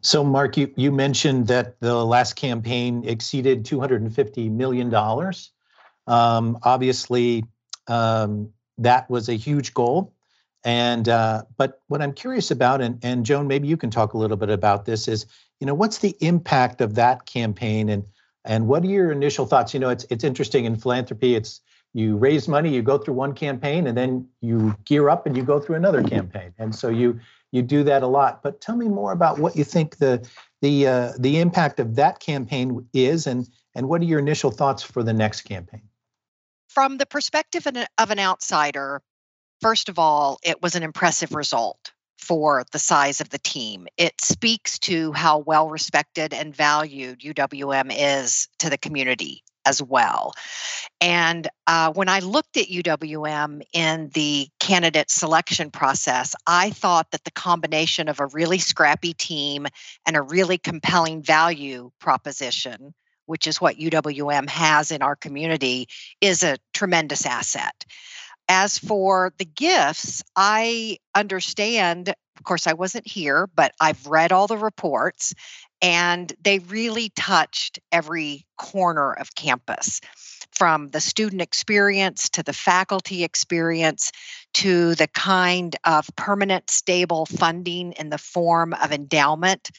So, 0.00 0.24
Mark, 0.24 0.56
you, 0.56 0.72
you 0.76 0.90
mentioned 0.90 1.46
that 1.48 1.78
the 1.80 2.04
last 2.04 2.34
campaign 2.34 3.04
exceeded 3.06 3.64
$250 3.64 4.50
million. 4.50 4.92
Um, 6.06 6.58
obviously, 6.62 7.44
um, 7.86 8.50
that 8.78 9.08
was 9.08 9.28
a 9.28 9.34
huge 9.34 9.74
goal. 9.74 10.12
And 10.64 11.08
uh, 11.08 11.42
but 11.56 11.80
what 11.88 12.02
I'm 12.02 12.12
curious 12.12 12.50
about, 12.50 12.80
and, 12.80 13.04
and 13.04 13.26
Joan, 13.26 13.48
maybe 13.48 13.66
you 13.66 13.76
can 13.76 13.90
talk 13.90 14.12
a 14.12 14.18
little 14.18 14.36
bit 14.36 14.50
about 14.50 14.84
this, 14.84 15.08
is 15.08 15.26
you 15.62 15.66
know 15.66 15.74
what's 15.74 15.98
the 15.98 16.16
impact 16.18 16.80
of 16.80 16.96
that 16.96 17.24
campaign, 17.24 17.88
and 17.88 18.04
and 18.44 18.66
what 18.66 18.82
are 18.82 18.88
your 18.88 19.12
initial 19.12 19.46
thoughts? 19.46 19.72
You 19.72 19.78
know, 19.78 19.90
it's 19.90 20.04
it's 20.10 20.24
interesting 20.24 20.64
in 20.64 20.74
philanthropy. 20.74 21.36
It's 21.36 21.60
you 21.92 22.16
raise 22.16 22.48
money, 22.48 22.74
you 22.74 22.82
go 22.82 22.98
through 22.98 23.14
one 23.14 23.32
campaign, 23.32 23.86
and 23.86 23.96
then 23.96 24.26
you 24.40 24.74
gear 24.86 25.08
up 25.08 25.24
and 25.24 25.36
you 25.36 25.44
go 25.44 25.60
through 25.60 25.76
another 25.76 26.02
campaign. 26.02 26.52
And 26.58 26.74
so 26.74 26.88
you 26.88 27.20
you 27.52 27.62
do 27.62 27.84
that 27.84 28.02
a 28.02 28.08
lot. 28.08 28.42
But 28.42 28.60
tell 28.60 28.74
me 28.74 28.88
more 28.88 29.12
about 29.12 29.38
what 29.38 29.54
you 29.54 29.62
think 29.62 29.98
the 29.98 30.28
the 30.62 30.88
uh, 30.88 31.12
the 31.16 31.38
impact 31.38 31.78
of 31.78 31.94
that 31.94 32.18
campaign 32.18 32.84
is, 32.92 33.28
and 33.28 33.48
and 33.76 33.88
what 33.88 34.00
are 34.00 34.06
your 34.06 34.18
initial 34.18 34.50
thoughts 34.50 34.82
for 34.82 35.04
the 35.04 35.12
next 35.12 35.42
campaign? 35.42 35.82
From 36.70 36.98
the 36.98 37.06
perspective 37.06 37.68
of 37.68 38.10
an 38.10 38.18
outsider, 38.18 39.00
first 39.60 39.88
of 39.88 40.00
all, 40.00 40.40
it 40.42 40.60
was 40.60 40.74
an 40.74 40.82
impressive 40.82 41.36
result 41.36 41.91
for 42.22 42.64
the 42.70 42.78
size 42.78 43.20
of 43.20 43.30
the 43.30 43.38
team. 43.38 43.88
It 43.96 44.14
speaks 44.20 44.78
to 44.80 45.12
how 45.12 45.38
well 45.38 45.68
respected 45.68 46.32
and 46.32 46.54
valued 46.54 47.20
UWM 47.20 47.92
is 47.94 48.48
to 48.60 48.70
the 48.70 48.78
community 48.78 49.42
as 49.66 49.82
well. 49.82 50.32
And 51.00 51.48
uh, 51.66 51.92
when 51.92 52.08
I 52.08 52.20
looked 52.20 52.56
at 52.56 52.66
UWM 52.66 53.62
in 53.72 54.10
the 54.14 54.48
candidate 54.60 55.10
selection 55.10 55.70
process, 55.70 56.34
I 56.46 56.70
thought 56.70 57.10
that 57.10 57.24
the 57.24 57.30
combination 57.32 58.08
of 58.08 58.20
a 58.20 58.26
really 58.26 58.58
scrappy 58.58 59.14
team 59.14 59.66
and 60.06 60.16
a 60.16 60.22
really 60.22 60.58
compelling 60.58 61.22
value 61.22 61.90
proposition, 62.00 62.94
which 63.26 63.46
is 63.46 63.60
what 63.60 63.76
UWM 63.76 64.48
has 64.48 64.90
in 64.90 65.02
our 65.02 65.16
community, 65.16 65.88
is 66.20 66.42
a 66.42 66.58
tremendous 66.72 67.26
asset. 67.26 67.84
As 68.48 68.78
for 68.78 69.32
the 69.38 69.44
gifts, 69.44 70.22
I 70.36 70.98
understand, 71.14 72.08
of 72.10 72.44
course, 72.44 72.66
I 72.66 72.74
wasn't 72.74 73.06
here, 73.06 73.48
but 73.54 73.72
I've 73.80 74.06
read 74.06 74.32
all 74.32 74.46
the 74.46 74.58
reports, 74.58 75.32
and 75.80 76.32
they 76.42 76.58
really 76.58 77.10
touched 77.10 77.78
every 77.90 78.46
corner 78.56 79.12
of 79.12 79.34
campus 79.34 80.00
from 80.52 80.88
the 80.88 81.00
student 81.00 81.40
experience 81.40 82.28
to 82.30 82.42
the 82.42 82.52
faculty 82.52 83.24
experience 83.24 84.12
to 84.54 84.94
the 84.94 85.08
kind 85.08 85.74
of 85.84 86.08
permanent 86.16 86.70
stable 86.70 87.26
funding 87.26 87.92
in 87.92 88.10
the 88.10 88.18
form 88.18 88.74
of 88.74 88.92
endowment 88.92 89.70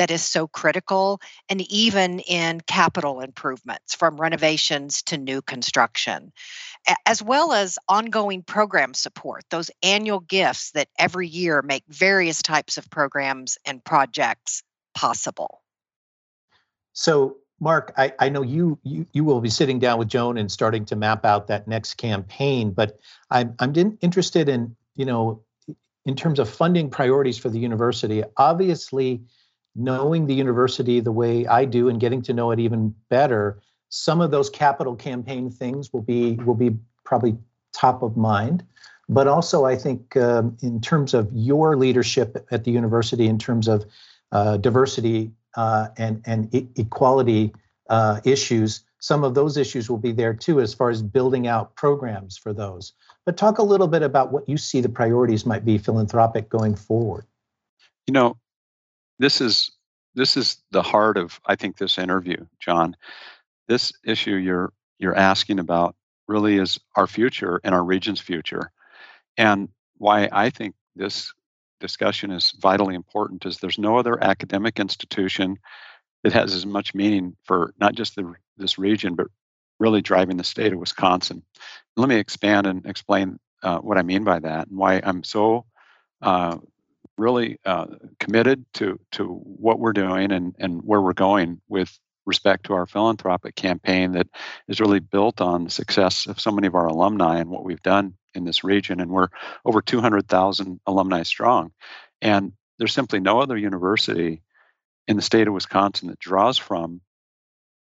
that 0.00 0.10
is 0.10 0.22
so 0.22 0.48
critical 0.48 1.20
and 1.50 1.60
even 1.70 2.20
in 2.20 2.58
capital 2.62 3.20
improvements 3.20 3.94
from 3.94 4.18
renovations 4.18 5.02
to 5.02 5.18
new 5.18 5.42
construction 5.42 6.32
as 7.04 7.22
well 7.22 7.52
as 7.52 7.78
ongoing 7.86 8.42
program 8.42 8.94
support 8.94 9.44
those 9.50 9.70
annual 9.82 10.20
gifts 10.20 10.70
that 10.70 10.88
every 10.98 11.28
year 11.28 11.60
make 11.60 11.84
various 11.86 12.40
types 12.40 12.78
of 12.78 12.88
programs 12.88 13.58
and 13.66 13.84
projects 13.84 14.62
possible. 14.94 15.60
So, 16.94 17.36
Mark, 17.60 17.92
I, 17.98 18.14
I 18.18 18.30
know 18.30 18.40
you, 18.40 18.78
you 18.82 19.06
you 19.12 19.22
will 19.22 19.42
be 19.42 19.50
sitting 19.50 19.78
down 19.78 19.98
with 19.98 20.08
Joan 20.08 20.38
and 20.38 20.50
starting 20.50 20.86
to 20.86 20.96
map 20.96 21.26
out 21.26 21.48
that 21.48 21.68
next 21.68 21.94
campaign, 21.94 22.70
but 22.70 22.98
I'm 23.30 23.54
I'm 23.58 23.98
interested 24.00 24.48
in 24.48 24.74
you 24.96 25.04
know 25.04 25.42
in 26.06 26.16
terms 26.16 26.38
of 26.38 26.48
funding 26.48 26.88
priorities 26.88 27.36
for 27.36 27.50
the 27.50 27.58
university. 27.58 28.24
Obviously, 28.38 29.20
knowing 29.74 30.26
the 30.26 30.34
university 30.34 31.00
the 31.00 31.12
way 31.12 31.46
I 31.46 31.64
do 31.64 31.88
and 31.88 32.00
getting 32.00 32.22
to 32.22 32.32
know 32.32 32.50
it 32.50 32.58
even 32.58 32.94
better, 33.08 33.60
some 33.88 34.20
of 34.20 34.30
those 34.30 34.50
capital 34.50 34.94
campaign 34.96 35.50
things 35.50 35.92
will 35.92 36.02
be 36.02 36.34
will 36.34 36.54
be 36.54 36.76
probably 37.04 37.36
top 37.72 38.02
of 38.02 38.16
mind. 38.16 38.64
But 39.08 39.26
also, 39.26 39.64
I 39.64 39.76
think 39.76 40.16
um, 40.16 40.56
in 40.62 40.80
terms 40.80 41.14
of 41.14 41.28
your 41.32 41.76
leadership 41.76 42.46
at 42.52 42.64
the 42.64 42.70
university, 42.70 43.26
in 43.26 43.38
terms 43.38 43.66
of 43.66 43.84
uh, 44.30 44.56
diversity 44.56 45.32
uh, 45.56 45.88
and 45.96 46.22
and 46.24 46.54
e- 46.54 46.68
equality 46.76 47.52
uh, 47.88 48.20
issues, 48.24 48.84
some 49.00 49.24
of 49.24 49.34
those 49.34 49.56
issues 49.56 49.90
will 49.90 49.98
be 49.98 50.12
there 50.12 50.32
too, 50.32 50.60
as 50.60 50.72
far 50.74 50.90
as 50.90 51.02
building 51.02 51.48
out 51.48 51.74
programs 51.74 52.36
for 52.36 52.52
those. 52.52 52.92
But 53.26 53.36
talk 53.36 53.58
a 53.58 53.64
little 53.64 53.88
bit 53.88 54.02
about 54.02 54.32
what 54.32 54.48
you 54.48 54.56
see 54.56 54.80
the 54.80 54.88
priorities 54.88 55.44
might 55.44 55.64
be 55.64 55.78
philanthropic 55.78 56.48
going 56.48 56.76
forward. 56.76 57.26
You 58.06 58.12
know, 58.12 58.36
this 59.20 59.40
is 59.40 59.70
this 60.14 60.36
is 60.36 60.56
the 60.72 60.82
heart 60.82 61.16
of 61.16 61.38
I 61.46 61.54
think 61.54 61.76
this 61.76 61.98
interview, 61.98 62.46
John. 62.58 62.96
This 63.68 63.92
issue 64.04 64.34
you're 64.34 64.72
you're 64.98 65.16
asking 65.16 65.60
about 65.60 65.94
really 66.26 66.56
is 66.56 66.80
our 66.96 67.06
future 67.06 67.60
and 67.62 67.74
our 67.74 67.84
region's 67.84 68.20
future. 68.20 68.72
And 69.36 69.68
why 69.98 70.28
I 70.32 70.50
think 70.50 70.74
this 70.96 71.32
discussion 71.80 72.30
is 72.30 72.52
vitally 72.60 72.94
important 72.94 73.44
is 73.46 73.58
there's 73.58 73.78
no 73.78 73.98
other 73.98 74.22
academic 74.22 74.80
institution 74.80 75.58
that 76.22 76.32
has 76.32 76.54
as 76.54 76.66
much 76.66 76.94
meaning 76.94 77.36
for 77.44 77.74
not 77.80 77.94
just 77.94 78.16
the, 78.16 78.34
this 78.58 78.78
region, 78.78 79.14
but 79.14 79.26
really 79.78 80.02
driving 80.02 80.36
the 80.36 80.44
state 80.44 80.72
of 80.72 80.78
Wisconsin. 80.78 81.42
Let 81.96 82.08
me 82.08 82.16
expand 82.16 82.66
and 82.66 82.84
explain 82.86 83.38
uh, 83.62 83.78
what 83.78 83.98
I 83.98 84.02
mean 84.02 84.24
by 84.24 84.38
that 84.40 84.68
and 84.68 84.76
why 84.76 85.00
I'm 85.02 85.24
so 85.24 85.64
uh, 86.20 86.58
really 87.20 87.58
uh, 87.64 87.86
committed 88.18 88.64
to 88.74 88.98
to 89.12 89.24
what 89.26 89.78
we're 89.78 89.92
doing 89.92 90.32
and 90.32 90.54
and 90.58 90.80
where 90.82 91.00
we're 91.00 91.12
going 91.12 91.60
with 91.68 91.98
respect 92.26 92.66
to 92.66 92.74
our 92.74 92.86
philanthropic 92.86 93.54
campaign 93.56 94.12
that 94.12 94.28
is 94.68 94.80
really 94.80 95.00
built 95.00 95.40
on 95.40 95.64
the 95.64 95.70
success 95.70 96.26
of 96.26 96.40
so 96.40 96.50
many 96.50 96.66
of 96.66 96.74
our 96.74 96.86
alumni 96.86 97.38
and 97.38 97.50
what 97.50 97.64
we've 97.64 97.82
done 97.82 98.14
in 98.34 98.44
this 98.44 98.62
region. 98.62 99.00
And 99.00 99.10
we're 99.10 99.28
over 99.64 99.80
200,000 99.82 100.80
alumni 100.86 101.22
strong. 101.22 101.72
And 102.22 102.52
there's 102.78 102.92
simply 102.92 103.20
no 103.20 103.40
other 103.40 103.56
university 103.56 104.42
in 105.08 105.16
the 105.16 105.22
state 105.22 105.48
of 105.48 105.54
Wisconsin 105.54 106.08
that 106.08 106.18
draws 106.18 106.58
from 106.58 107.00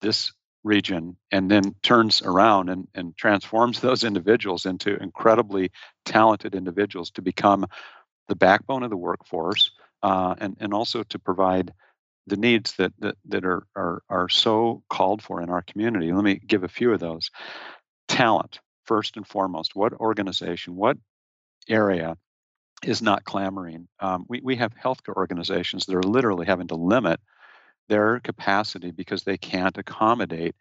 this 0.00 0.32
region 0.64 1.16
and 1.32 1.50
then 1.50 1.74
turns 1.82 2.22
around 2.22 2.68
and, 2.68 2.86
and 2.94 3.16
transforms 3.16 3.80
those 3.80 4.04
individuals 4.04 4.66
into 4.66 4.96
incredibly 5.02 5.70
talented 6.04 6.54
individuals 6.54 7.10
to 7.12 7.22
become 7.22 7.66
the 8.28 8.36
backbone 8.36 8.82
of 8.82 8.90
the 8.90 8.96
workforce 8.96 9.70
uh, 10.02 10.34
and, 10.38 10.56
and 10.60 10.72
also 10.72 11.02
to 11.02 11.18
provide 11.18 11.72
the 12.26 12.36
needs 12.36 12.74
that, 12.74 12.92
that, 12.98 13.16
that 13.26 13.44
are, 13.44 13.66
are, 13.74 14.02
are 14.08 14.28
so 14.28 14.82
called 14.90 15.22
for 15.22 15.42
in 15.42 15.50
our 15.50 15.62
community. 15.62 16.12
Let 16.12 16.24
me 16.24 16.40
give 16.46 16.62
a 16.62 16.68
few 16.68 16.92
of 16.92 17.00
those. 17.00 17.30
Talent, 18.06 18.60
first 18.84 19.16
and 19.16 19.26
foremost. 19.26 19.74
What 19.74 19.94
organization, 19.94 20.76
what 20.76 20.96
area 21.68 22.16
is 22.82 23.02
not 23.02 23.24
clamoring? 23.24 23.88
Um, 24.00 24.24
we, 24.28 24.40
we 24.42 24.56
have 24.56 24.74
healthcare 24.74 25.16
organizations 25.16 25.86
that 25.86 25.96
are 25.96 26.02
literally 26.02 26.46
having 26.46 26.68
to 26.68 26.74
limit 26.74 27.20
their 27.88 28.20
capacity 28.20 28.90
because 28.90 29.24
they 29.24 29.38
can't 29.38 29.78
accommodate 29.78 30.54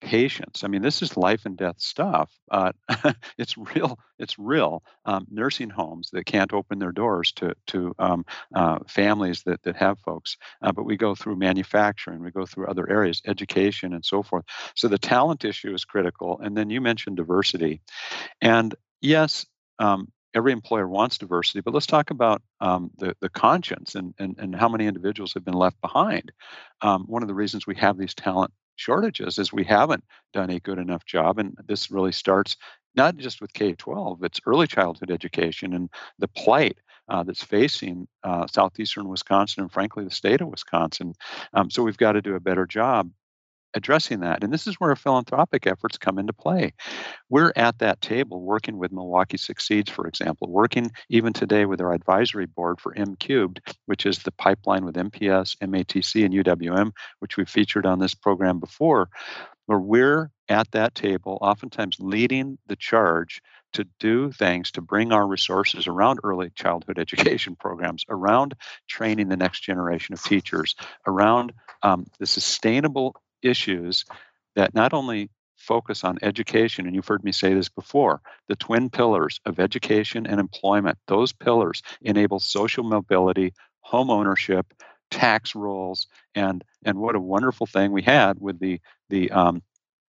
patients. 0.00 0.64
I 0.64 0.68
mean, 0.68 0.82
this 0.82 1.02
is 1.02 1.16
life 1.16 1.46
and 1.46 1.56
death 1.56 1.76
stuff. 1.78 2.30
Uh, 2.50 2.72
it's 3.38 3.56
real. 3.56 3.98
It's 4.18 4.38
real. 4.38 4.82
Um, 5.04 5.26
nursing 5.30 5.70
homes 5.70 6.10
that 6.12 6.26
can't 6.26 6.52
open 6.52 6.78
their 6.78 6.92
doors 6.92 7.32
to 7.32 7.54
to 7.68 7.94
um, 7.98 8.24
uh, 8.54 8.78
families 8.86 9.42
that 9.44 9.62
that 9.62 9.76
have 9.76 9.98
folks. 10.00 10.36
Uh, 10.62 10.72
but 10.72 10.84
we 10.84 10.96
go 10.96 11.14
through 11.14 11.36
manufacturing, 11.36 12.22
we 12.22 12.30
go 12.30 12.46
through 12.46 12.66
other 12.66 12.88
areas, 12.90 13.22
education, 13.26 13.94
and 13.94 14.04
so 14.04 14.22
forth. 14.22 14.44
So 14.74 14.88
the 14.88 14.98
talent 14.98 15.44
issue 15.44 15.74
is 15.74 15.84
critical. 15.84 16.40
And 16.40 16.56
then 16.56 16.70
you 16.70 16.80
mentioned 16.80 17.16
diversity, 17.16 17.80
and 18.40 18.74
yes. 19.00 19.46
Um, 19.78 20.12
every 20.34 20.52
employer 20.52 20.86
wants 20.86 21.18
diversity, 21.18 21.60
but 21.60 21.74
let's 21.74 21.86
talk 21.86 22.10
about 22.10 22.42
um, 22.60 22.90
the 22.98 23.16
the 23.20 23.28
conscience 23.28 23.94
and, 23.94 24.14
and 24.18 24.36
and 24.38 24.54
how 24.54 24.68
many 24.68 24.86
individuals 24.86 25.32
have 25.34 25.44
been 25.44 25.54
left 25.54 25.80
behind. 25.80 26.32
Um, 26.82 27.04
one 27.06 27.22
of 27.22 27.28
the 27.28 27.34
reasons 27.34 27.66
we 27.66 27.76
have 27.76 27.98
these 27.98 28.14
talent 28.14 28.52
shortages 28.80 29.38
is 29.38 29.52
we 29.52 29.64
haven't 29.64 30.04
done 30.32 30.50
a 30.50 30.60
good 30.60 30.78
enough 30.78 31.04
job. 31.04 31.38
And 31.38 31.56
this 31.66 31.90
really 31.90 32.12
starts 32.12 32.56
not 32.96 33.16
just 33.16 33.40
with 33.40 33.52
K 33.52 33.74
12, 33.74 34.24
it's 34.24 34.40
early 34.46 34.66
childhood 34.66 35.10
education 35.10 35.74
and 35.74 35.90
the 36.18 36.28
plight 36.28 36.78
uh, 37.08 37.22
that's 37.22 37.42
facing 37.42 38.08
uh, 38.24 38.46
southeastern 38.46 39.08
Wisconsin 39.08 39.62
and, 39.62 39.72
frankly, 39.72 40.04
the 40.04 40.10
state 40.10 40.40
of 40.40 40.48
Wisconsin. 40.48 41.14
Um, 41.52 41.70
so 41.70 41.82
we've 41.82 41.96
got 41.96 42.12
to 42.12 42.22
do 42.22 42.34
a 42.34 42.40
better 42.40 42.66
job 42.66 43.10
addressing 43.74 44.20
that. 44.20 44.42
And 44.42 44.52
this 44.52 44.66
is 44.66 44.76
where 44.76 44.94
philanthropic 44.96 45.66
efforts 45.66 45.98
come 45.98 46.18
into 46.18 46.32
play. 46.32 46.72
We're 47.28 47.52
at 47.56 47.78
that 47.78 48.00
table 48.00 48.42
working 48.42 48.78
with 48.78 48.92
Milwaukee 48.92 49.36
Succeeds, 49.36 49.90
for 49.90 50.06
example, 50.06 50.48
working 50.48 50.90
even 51.08 51.32
today 51.32 51.64
with 51.64 51.80
our 51.80 51.92
advisory 51.92 52.46
board 52.46 52.80
for 52.80 52.94
M 52.96 53.16
Cubed, 53.16 53.60
which 53.86 54.06
is 54.06 54.20
the 54.20 54.32
pipeline 54.32 54.84
with 54.84 54.96
MPS, 54.96 55.56
MATC, 55.58 56.24
and 56.24 56.34
UWM, 56.34 56.92
which 57.20 57.36
we've 57.36 57.48
featured 57.48 57.86
on 57.86 57.98
this 57.98 58.14
program 58.14 58.58
before, 58.58 59.08
where 59.66 59.78
we're 59.78 60.30
at 60.48 60.70
that 60.72 60.94
table, 60.96 61.38
oftentimes 61.40 61.96
leading 62.00 62.58
the 62.66 62.74
charge 62.74 63.40
to 63.72 63.86
do 64.00 64.32
things 64.32 64.72
to 64.72 64.80
bring 64.80 65.12
our 65.12 65.26
resources 65.26 65.86
around 65.86 66.18
early 66.24 66.50
childhood 66.56 66.98
education 66.98 67.54
programs, 67.60 68.04
around 68.08 68.54
training 68.88 69.28
the 69.28 69.36
next 69.36 69.60
generation 69.60 70.12
of 70.12 70.22
teachers, 70.22 70.74
around 71.06 71.52
um, 71.82 72.04
the 72.18 72.26
sustainable 72.26 73.14
issues 73.42 74.04
that 74.56 74.74
not 74.74 74.92
only 74.92 75.30
focus 75.56 76.04
on 76.04 76.18
education, 76.22 76.86
and 76.86 76.94
you've 76.94 77.06
heard 77.06 77.22
me 77.22 77.32
say 77.32 77.54
this 77.54 77.68
before 77.68 78.20
the 78.48 78.56
twin 78.56 78.88
pillars 78.88 79.40
of 79.44 79.60
education 79.60 80.26
and 80.26 80.40
employment, 80.40 80.98
those 81.06 81.32
pillars 81.32 81.82
enable 82.00 82.40
social 82.40 82.82
mobility, 82.82 83.52
home 83.80 84.10
ownership, 84.10 84.72
tax 85.10 85.54
rules, 85.54 86.06
and 86.34 86.64
and 86.84 86.98
what 86.98 87.14
a 87.14 87.20
wonderful 87.20 87.66
thing 87.66 87.92
we 87.92 88.02
had 88.02 88.40
with 88.40 88.58
the 88.58 88.80
the 89.10 89.30
um, 89.30 89.62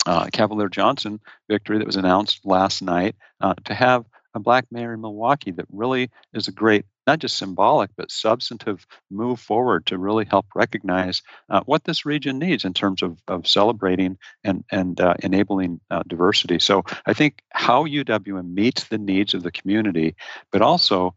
uh, 0.06 0.28
Cavalier 0.32 0.70
Johnson 0.70 1.20
victory 1.50 1.78
that 1.78 1.88
was 1.88 1.96
announced 1.96 2.46
last 2.46 2.82
night 2.82 3.16
uh, 3.42 3.54
to 3.66 3.74
have 3.74 4.06
a 4.34 4.40
black 4.40 4.66
mayor 4.72 4.94
in 4.94 5.02
Milwaukee 5.02 5.52
that 5.52 5.66
really 5.72 6.10
is 6.34 6.48
a 6.48 6.52
great, 6.52 6.86
not 7.08 7.20
just 7.20 7.38
symbolic, 7.38 7.90
but 7.96 8.12
substantive 8.12 8.86
move 9.12 9.40
forward 9.40 9.86
to 9.88 9.98
really 9.98 10.26
help 10.26 10.46
recognize 10.56 11.22
uh, 11.50 11.62
what 11.66 11.84
this 11.84 12.06
region 12.06 12.40
needs 12.40 12.66
in 12.66 12.74
terms 12.74 13.02
of, 13.02 13.18
of 13.28 13.48
celebrating 13.48 14.18
and, 14.44 14.64
and 14.72 15.02
uh, 15.02 15.14
enabling 15.22 15.80
uh, 15.92 16.04
diversity. 16.08 16.60
So 16.60 16.84
I 17.06 17.14
think 17.14 17.42
how 17.52 17.86
UWM 17.86 18.54
meets 18.54 18.86
the 18.86 18.98
needs 18.98 19.34
of 19.34 19.44
the 19.44 19.52
community, 19.52 20.16
but 20.52 20.62
also 20.62 21.16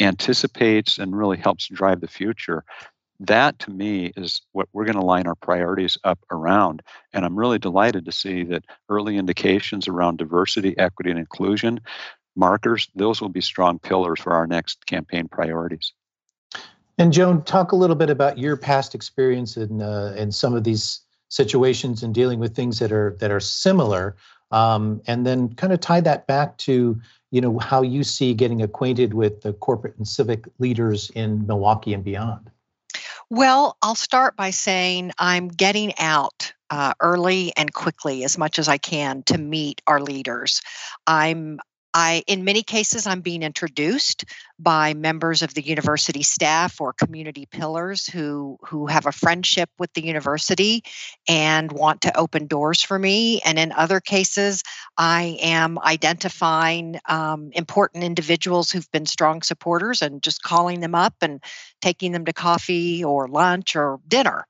anticipates 0.00 0.98
and 0.98 1.16
really 1.16 1.38
helps 1.38 1.68
drive 1.68 2.00
the 2.00 2.08
future 2.08 2.64
that 3.20 3.58
to 3.60 3.70
me 3.70 4.12
is 4.16 4.42
what 4.52 4.68
we're 4.72 4.84
going 4.84 4.96
to 4.96 5.04
line 5.04 5.26
our 5.26 5.34
priorities 5.34 5.96
up 6.04 6.18
around. 6.30 6.82
And 7.12 7.24
I'm 7.24 7.38
really 7.38 7.58
delighted 7.58 8.04
to 8.04 8.12
see 8.12 8.44
that 8.44 8.64
early 8.88 9.16
indications 9.16 9.88
around 9.88 10.18
diversity, 10.18 10.76
equity, 10.78 11.10
and 11.10 11.18
inclusion 11.18 11.80
markers, 12.36 12.88
those 12.94 13.20
will 13.20 13.28
be 13.28 13.40
strong 13.40 13.78
pillars 13.78 14.20
for 14.20 14.32
our 14.32 14.46
next 14.46 14.86
campaign 14.86 15.28
priorities. 15.28 15.92
And 16.98 17.12
Joan, 17.12 17.42
talk 17.42 17.72
a 17.72 17.76
little 17.76 17.96
bit 17.96 18.10
about 18.10 18.38
your 18.38 18.56
past 18.56 18.94
experience 18.94 19.56
in 19.56 19.82
uh, 19.82 20.14
in 20.16 20.32
some 20.32 20.54
of 20.54 20.64
these 20.64 21.00
situations 21.28 22.02
and 22.02 22.14
dealing 22.14 22.38
with 22.38 22.54
things 22.54 22.78
that 22.78 22.92
are 22.92 23.16
that 23.20 23.30
are 23.30 23.40
similar, 23.40 24.16
um, 24.50 25.02
and 25.06 25.26
then 25.26 25.54
kind 25.54 25.72
of 25.72 25.80
tie 25.80 26.00
that 26.00 26.26
back 26.26 26.56
to 26.58 26.98
you 27.30 27.40
know 27.40 27.58
how 27.58 27.82
you 27.82 28.02
see 28.02 28.32
getting 28.32 28.62
acquainted 28.62 29.12
with 29.12 29.42
the 29.42 29.52
corporate 29.52 29.96
and 29.96 30.08
civic 30.08 30.46
leaders 30.58 31.10
in 31.10 31.46
Milwaukee 31.46 31.92
and 31.92 32.02
beyond. 32.02 32.50
Well, 33.28 33.76
I'll 33.82 33.96
start 33.96 34.36
by 34.36 34.50
saying 34.50 35.12
I'm 35.18 35.48
getting 35.48 35.92
out 35.98 36.52
uh, 36.70 36.94
early 37.00 37.52
and 37.56 37.72
quickly 37.72 38.24
as 38.24 38.38
much 38.38 38.58
as 38.58 38.68
I 38.68 38.78
can 38.78 39.22
to 39.24 39.36
meet 39.36 39.82
our 39.86 40.00
leaders. 40.00 40.62
I'm 41.06 41.60
I, 41.98 42.24
in 42.26 42.44
many 42.44 42.62
cases, 42.62 43.06
I'm 43.06 43.22
being 43.22 43.42
introduced 43.42 44.26
by 44.58 44.92
members 44.92 45.40
of 45.40 45.54
the 45.54 45.64
university 45.64 46.22
staff 46.22 46.78
or 46.78 46.92
community 46.92 47.46
pillars 47.46 48.06
who 48.06 48.58
who 48.66 48.86
have 48.86 49.06
a 49.06 49.12
friendship 49.12 49.70
with 49.78 49.90
the 49.94 50.04
university 50.04 50.84
and 51.26 51.72
want 51.72 52.02
to 52.02 52.14
open 52.14 52.48
doors 52.48 52.82
for 52.82 52.98
me. 52.98 53.40
And 53.46 53.58
in 53.58 53.72
other 53.72 54.00
cases, 54.00 54.62
I 54.98 55.38
am 55.40 55.78
identifying 55.78 57.00
um, 57.06 57.48
important 57.54 58.04
individuals 58.04 58.70
who've 58.70 58.92
been 58.92 59.06
strong 59.06 59.40
supporters 59.40 60.02
and 60.02 60.22
just 60.22 60.42
calling 60.42 60.80
them 60.80 60.94
up 60.94 61.14
and 61.22 61.42
taking 61.80 62.12
them 62.12 62.26
to 62.26 62.34
coffee 62.34 63.04
or 63.04 63.26
lunch 63.26 63.74
or 63.74 64.00
dinner. 64.06 64.46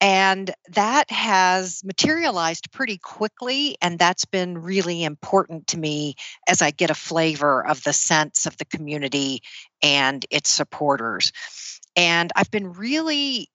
And 0.00 0.54
that 0.68 1.10
has 1.10 1.82
materialized 1.84 2.70
pretty 2.70 2.98
quickly. 2.98 3.76
And 3.82 3.98
that's 3.98 4.24
been 4.24 4.58
really 4.58 5.02
important 5.02 5.66
to 5.68 5.78
me 5.78 6.14
as 6.48 6.62
I 6.62 6.70
get 6.70 6.90
a 6.90 6.94
flavor 6.94 7.66
of 7.66 7.82
the 7.82 7.92
sense 7.92 8.46
of 8.46 8.56
the 8.58 8.64
community 8.64 9.42
and 9.82 10.24
its 10.30 10.50
supporters. 10.50 11.32
And 11.96 12.30
I've 12.36 12.50
been 12.50 12.72
really, 12.72 13.48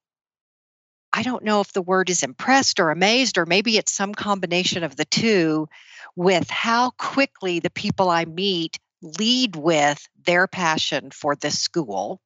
I 1.14 1.24
don't 1.24 1.46
know 1.46 1.62
if 1.62 1.72
the 1.72 1.82
word 1.82 2.10
is 2.10 2.24
impressed 2.24 2.80
or 2.80 2.90
amazed, 2.92 3.38
or 3.38 3.46
maybe 3.46 3.78
it's 3.78 3.94
some 3.94 4.14
combination 4.14 4.84
of 4.84 4.98
the 4.98 5.06
two, 5.06 5.70
with 6.18 6.50
how 6.50 6.92
quickly 6.98 7.60
the 7.60 7.70
people 7.70 8.10
I 8.10 8.26
meet 8.26 8.80
lead 9.02 9.56
with 9.56 10.06
their 10.26 10.48
passion 10.48 11.12
for 11.12 11.36
this 11.36 11.60
school 11.60 12.20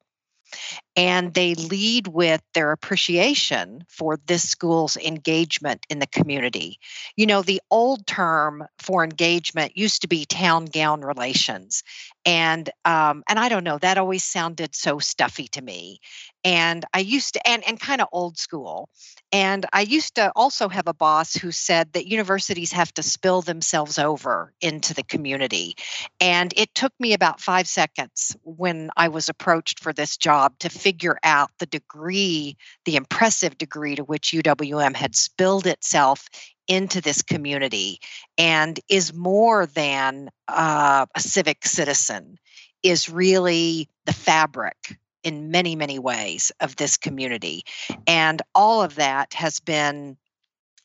and 0.98 1.32
they 1.32 1.54
lead 1.54 2.08
with 2.08 2.42
their 2.54 2.72
appreciation 2.72 3.84
for 3.88 4.18
this 4.26 4.50
school's 4.50 4.96
engagement 4.96 5.86
in 5.88 6.00
the 6.00 6.08
community. 6.08 6.80
You 7.16 7.26
know, 7.26 7.40
the 7.40 7.62
old 7.70 8.04
term 8.08 8.66
for 8.80 9.04
engagement 9.04 9.76
used 9.76 10.02
to 10.02 10.08
be 10.08 10.24
town 10.24 10.64
gown 10.64 11.02
relations, 11.02 11.84
and 12.26 12.68
um, 12.84 13.22
and 13.28 13.38
I 13.38 13.48
don't 13.48 13.62
know 13.62 13.78
that 13.78 13.96
always 13.96 14.24
sounded 14.24 14.74
so 14.74 14.98
stuffy 14.98 15.46
to 15.48 15.62
me. 15.62 16.00
And 16.44 16.84
i 16.92 17.00
used 17.00 17.34
to 17.34 17.48
and, 17.48 17.66
and 17.66 17.80
kind 17.80 18.00
of 18.00 18.08
old 18.12 18.36
school. 18.36 18.88
And 19.32 19.66
i 19.72 19.82
used 19.82 20.16
to 20.16 20.32
also 20.34 20.68
have 20.68 20.88
a 20.88 20.94
boss 20.94 21.34
who 21.34 21.50
said 21.52 21.92
that 21.92 22.06
universities 22.06 22.72
have 22.72 22.92
to 22.94 23.02
spill 23.02 23.42
themselves 23.42 23.98
over 23.98 24.52
into 24.60 24.94
the 24.94 25.02
community. 25.02 25.76
And 26.20 26.52
it 26.56 26.74
took 26.74 26.92
me 26.98 27.12
about 27.12 27.40
five 27.40 27.68
seconds 27.68 28.36
when 28.42 28.90
i 28.96 29.08
was 29.08 29.28
approached 29.28 29.80
for 29.80 29.92
this 29.92 30.16
job 30.16 30.58
to 30.58 30.68
figure 30.88 31.18
out 31.22 31.50
the 31.58 31.66
degree 31.66 32.56
the 32.86 32.96
impressive 32.96 33.58
degree 33.58 33.94
to 33.94 34.02
which 34.04 34.32
uwm 34.32 34.96
had 34.96 35.14
spilled 35.14 35.66
itself 35.66 36.28
into 36.66 37.02
this 37.02 37.20
community 37.20 37.98
and 38.38 38.80
is 38.88 39.12
more 39.12 39.66
than 39.66 40.30
uh, 40.48 41.04
a 41.14 41.20
civic 41.20 41.66
citizen 41.66 42.38
is 42.82 43.10
really 43.10 43.86
the 44.06 44.14
fabric 44.14 44.96
in 45.22 45.50
many, 45.50 45.76
many 45.76 45.98
ways 45.98 46.50
of 46.60 46.76
this 46.76 46.96
community. 46.96 47.64
And 48.06 48.40
all 48.54 48.82
of 48.82 48.94
that 48.94 49.34
has 49.34 49.60
been 49.60 50.16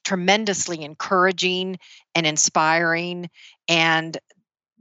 tremendously 0.04 0.84
encouraging 0.84 1.78
and 2.14 2.28
inspiring. 2.28 3.30
And 3.70 4.18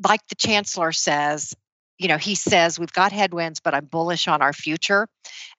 like 0.03 0.27
the 0.29 0.35
chancellor 0.35 0.91
says, 0.91 1.55
you 2.03 2.09
know, 2.09 2.19
he 2.19 2.35
says 2.35 2.79
we've 2.79 2.93
got 2.93 3.13
headwinds, 3.13 3.61
but 3.61 3.75
I'm 3.75 3.85
bullish 3.85 4.27
on 4.27 4.43
our 4.43 4.53
future. 4.53 5.09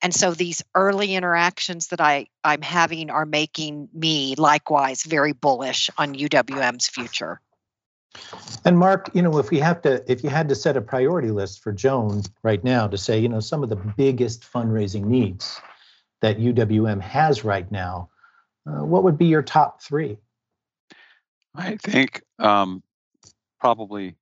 And 0.01 0.13
so 0.13 0.34
these 0.34 0.62
early 0.75 1.15
interactions 1.15 1.88
that 1.88 2.01
I, 2.01 2.27
I'm 2.43 2.62
having 2.62 3.10
are 3.10 3.25
making 3.25 3.88
me 3.93 4.36
likewise 4.38 5.03
very 5.03 5.32
bullish 5.32 5.89
on 5.97 6.15
UWM's 6.15 6.88
future. 6.89 7.39
And 8.65 8.77
Mark, 8.77 9.10
you 9.13 9.21
know, 9.21 9.39
if 9.39 9.49
we 9.49 9.60
have 9.60 9.82
to, 9.84 10.03
if 10.12 10.23
you 10.23 10.29
had 10.29 10.49
to 10.49 10.56
set 10.56 10.77
a 10.77 10.82
priority 10.82 11.32
list 11.32 11.63
for 11.63 11.71
Joan 11.71 12.21
right 12.43 12.63
now 12.63 12.88
to 12.88 12.97
say, 12.97 13.17
you 13.17 13.29
know, 13.29 13.39
some 13.39 13.63
of 13.63 13.69
the 13.69 13.75
biggest 13.75 14.43
fundraising 14.43 15.06
needs 15.06 15.60
that 16.21 16.38
UWM 16.38 17.01
has 17.01 17.43
right 17.43 17.69
now, 17.71 18.10
uh, 18.67 18.84
what 18.84 19.03
would 19.03 19.17
be 19.17 19.25
your 19.25 19.41
top 19.41 19.82
three? 19.82 20.17
I 21.56 21.77
think 21.77 22.21
um, 22.39 22.84
probably 23.60 24.15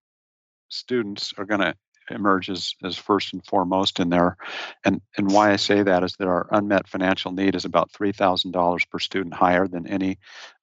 students 0.69 1.33
are 1.37 1.45
going 1.45 1.61
to 1.61 1.75
emerges 2.11 2.75
as 2.83 2.97
first 2.97 3.33
and 3.33 3.45
foremost 3.45 3.99
in 3.99 4.09
there. 4.09 4.37
And, 4.83 5.01
and 5.17 5.31
why 5.31 5.51
I 5.51 5.55
say 5.55 5.83
that 5.83 6.03
is 6.03 6.15
that 6.17 6.27
our 6.27 6.47
unmet 6.51 6.87
financial 6.87 7.31
need 7.31 7.55
is 7.55 7.65
about 7.65 7.91
$3,000 7.91 8.89
per 8.89 8.99
student 8.99 9.33
higher 9.33 9.67
than 9.67 9.87
any 9.87 10.17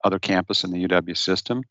other 0.04 0.18
campus 0.18 0.64
in 0.64 0.70
the 0.70 0.86
UW 0.86 1.16
system. 1.16 1.62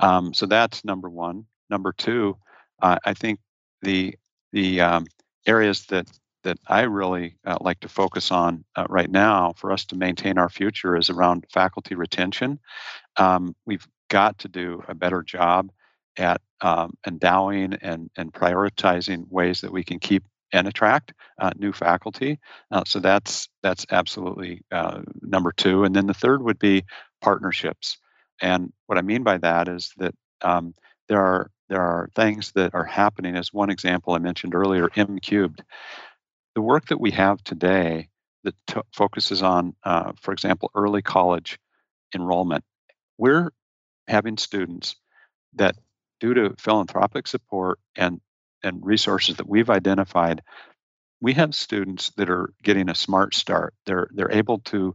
Um, 0.00 0.34
so 0.34 0.46
that's 0.46 0.84
number 0.84 1.08
one. 1.08 1.46
Number 1.70 1.92
two, 1.92 2.36
uh, 2.82 2.98
I 3.04 3.14
think 3.14 3.40
the 3.80 4.14
the 4.52 4.80
um, 4.82 5.06
areas 5.46 5.86
that 5.86 6.06
that 6.44 6.58
I 6.66 6.82
really 6.82 7.36
uh, 7.46 7.58
like 7.60 7.80
to 7.80 7.88
focus 7.88 8.30
on 8.30 8.64
uh, 8.76 8.86
right 8.88 9.10
now 9.10 9.54
for 9.56 9.72
us 9.72 9.84
to 9.86 9.96
maintain 9.96 10.38
our 10.38 10.48
future 10.48 10.96
is 10.96 11.08
around 11.08 11.46
faculty 11.52 11.94
retention. 11.94 12.58
Um, 13.16 13.54
we've 13.64 13.86
got 14.08 14.38
to 14.40 14.48
do 14.48 14.82
a 14.88 14.94
better 14.94 15.22
job 15.22 15.70
at 16.16 16.40
um, 16.60 16.94
endowing 17.06 17.74
and, 17.74 18.10
and 18.16 18.32
prioritizing 18.32 19.28
ways 19.30 19.60
that 19.60 19.72
we 19.72 19.82
can 19.82 19.98
keep 19.98 20.24
and 20.52 20.68
attract 20.68 21.14
uh, 21.38 21.50
new 21.56 21.72
faculty. 21.72 22.38
Uh, 22.70 22.82
so 22.86 23.00
that's 23.00 23.48
that's 23.62 23.86
absolutely 23.90 24.62
uh, 24.70 25.00
number 25.22 25.52
two. 25.52 25.84
And 25.84 25.96
then 25.96 26.06
the 26.06 26.14
third 26.14 26.42
would 26.42 26.58
be 26.58 26.84
partnerships. 27.20 27.96
And 28.40 28.72
what 28.86 28.98
I 28.98 29.02
mean 29.02 29.22
by 29.22 29.38
that 29.38 29.68
is 29.68 29.92
that 29.96 30.14
um, 30.42 30.74
there 31.08 31.20
are 31.20 31.50
there 31.68 31.80
are 31.80 32.10
things 32.14 32.52
that 32.52 32.74
are 32.74 32.84
happening. 32.84 33.36
As 33.36 33.52
one 33.52 33.70
example 33.70 34.12
I 34.12 34.18
mentioned 34.18 34.54
earlier, 34.54 34.90
M 34.94 35.18
cubed. 35.18 35.62
The 36.54 36.60
work 36.60 36.86
that 36.88 37.00
we 37.00 37.12
have 37.12 37.42
today 37.44 38.08
that 38.44 38.54
t- 38.66 38.80
focuses 38.92 39.42
on, 39.42 39.74
uh, 39.84 40.12
for 40.20 40.32
example, 40.32 40.70
early 40.74 41.00
college 41.00 41.58
enrollment. 42.14 42.64
We're 43.16 43.52
having 44.06 44.36
students 44.36 44.96
that 45.54 45.76
due 46.22 46.34
to 46.34 46.54
philanthropic 46.56 47.26
support 47.26 47.80
and 47.96 48.20
and 48.62 48.86
resources 48.86 49.38
that 49.38 49.48
we've 49.48 49.70
identified, 49.70 50.40
we 51.20 51.32
have 51.32 51.52
students 51.52 52.10
that 52.10 52.30
are 52.30 52.54
getting 52.62 52.88
a 52.88 52.94
smart 52.94 53.34
start. 53.34 53.74
They're 53.86 54.08
they're 54.14 54.30
able 54.30 54.60
to 54.66 54.94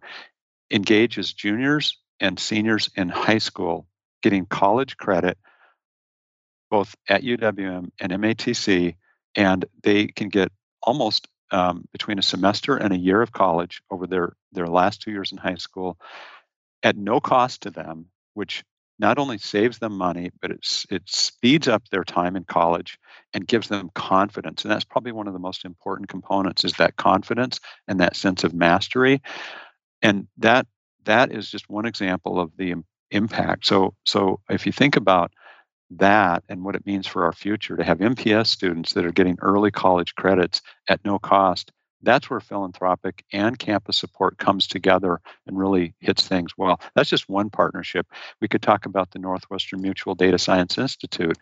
engage 0.71 1.19
as 1.19 1.33
juniors 1.33 1.97
and 2.21 2.39
seniors 2.39 2.89
in 2.95 3.09
high 3.09 3.39
school, 3.39 3.87
getting 4.23 4.45
college 4.45 4.95
credit 4.95 5.37
both 6.71 6.95
at 7.09 7.23
UWM 7.23 7.89
and 7.99 8.11
MATC, 8.13 8.95
and 9.35 9.65
they 9.83 10.07
can 10.07 10.29
get 10.29 10.49
almost 10.81 11.27
um, 11.51 11.85
between 11.91 12.19
a 12.19 12.21
semester 12.21 12.77
and 12.77 12.93
a 12.93 12.97
year 12.97 13.21
of 13.21 13.33
college 13.33 13.81
over 13.91 14.07
their 14.07 14.31
their 14.53 14.67
last 14.67 15.01
two 15.01 15.11
years 15.11 15.33
in 15.33 15.37
high 15.37 15.55
school 15.55 15.97
at 16.83 16.95
no 16.95 17.19
cost 17.19 17.63
to 17.63 17.69
them, 17.69 18.05
which 18.33 18.63
not 18.99 19.19
only 19.19 19.37
saves 19.37 19.79
them 19.79 19.97
money, 19.97 20.31
but 20.41 20.51
it's, 20.51 20.85
it 20.89 21.03
speeds 21.05 21.67
up 21.67 21.83
their 21.89 22.03
time 22.03 22.35
in 22.35 22.43
college 22.45 22.97
and 23.33 23.47
gives 23.47 23.67
them 23.67 23.91
confidence. 23.93 24.63
And 24.63 24.71
that's 24.71 24.83
probably 24.83 25.11
one 25.11 25.27
of 25.27 25.33
the 25.33 25.39
most 25.39 25.65
important 25.65 26.09
components 26.09 26.65
is 26.65 26.73
that 26.73 26.95
confidence 26.95 27.59
and 27.87 27.99
that 27.99 28.15
sense 28.15 28.43
of 28.43 28.53
mastery. 28.53 29.21
And 30.01 30.27
that 30.37 30.67
that 31.05 31.31
is 31.31 31.49
just 31.49 31.69
one 31.69 31.85
example 31.85 32.39
of 32.39 32.51
the 32.57 32.75
impact. 33.11 33.65
So 33.65 33.93
so 34.05 34.39
if 34.49 34.65
you 34.65 34.71
think 34.71 34.95
about 34.95 35.31
that 35.91 36.43
and 36.49 36.63
what 36.63 36.75
it 36.75 36.85
means 36.85 37.07
for 37.07 37.23
our 37.23 37.31
future 37.31 37.77
to 37.77 37.83
have 37.83 37.99
MPS 37.99 38.47
students 38.47 38.93
that 38.93 39.05
are 39.05 39.11
getting 39.11 39.37
early 39.41 39.71
college 39.71 40.15
credits 40.15 40.61
at 40.89 41.03
no 41.05 41.17
cost 41.17 41.71
that's 42.01 42.29
where 42.29 42.39
philanthropic 42.39 43.23
and 43.33 43.57
campus 43.57 43.97
support 43.97 44.37
comes 44.37 44.67
together 44.67 45.19
and 45.45 45.57
really 45.57 45.95
hits 45.99 46.27
things 46.27 46.51
well. 46.57 46.79
That's 46.95 47.09
just 47.09 47.29
one 47.29 47.49
partnership. 47.49 48.07
We 48.41 48.47
could 48.47 48.61
talk 48.61 48.85
about 48.85 49.11
the 49.11 49.19
Northwestern 49.19 49.81
Mutual 49.81 50.15
Data 50.15 50.37
Science 50.37 50.77
Institute, 50.77 51.37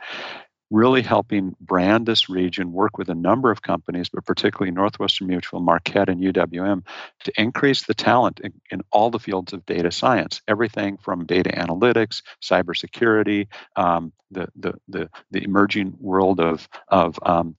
really 0.71 1.01
helping 1.01 1.55
brand 1.61 2.05
this 2.05 2.29
region, 2.29 2.71
work 2.71 2.97
with 2.97 3.09
a 3.09 3.15
number 3.15 3.51
of 3.51 3.61
companies, 3.61 4.09
but 4.09 4.25
particularly 4.25 4.71
Northwestern 4.71 5.27
Mutual, 5.27 5.59
Marquette, 5.59 6.09
and 6.09 6.21
UWM 6.21 6.83
to 7.23 7.31
increase 7.37 7.83
the 7.83 7.93
talent 7.93 8.39
in, 8.43 8.53
in 8.71 8.81
all 8.91 9.11
the 9.11 9.19
fields 9.19 9.53
of 9.53 9.65
data 9.65 9.91
science, 9.91 10.41
everything 10.47 10.97
from 10.97 11.25
data 11.25 11.51
analytics, 11.51 12.23
cybersecurity, 12.41 13.47
um, 13.75 14.11
the, 14.31 14.47
the, 14.55 14.73
the, 14.87 15.09
the 15.31 15.43
emerging 15.43 15.95
world 15.99 16.39
of, 16.39 16.67
of 16.87 17.19
um, 17.23 17.55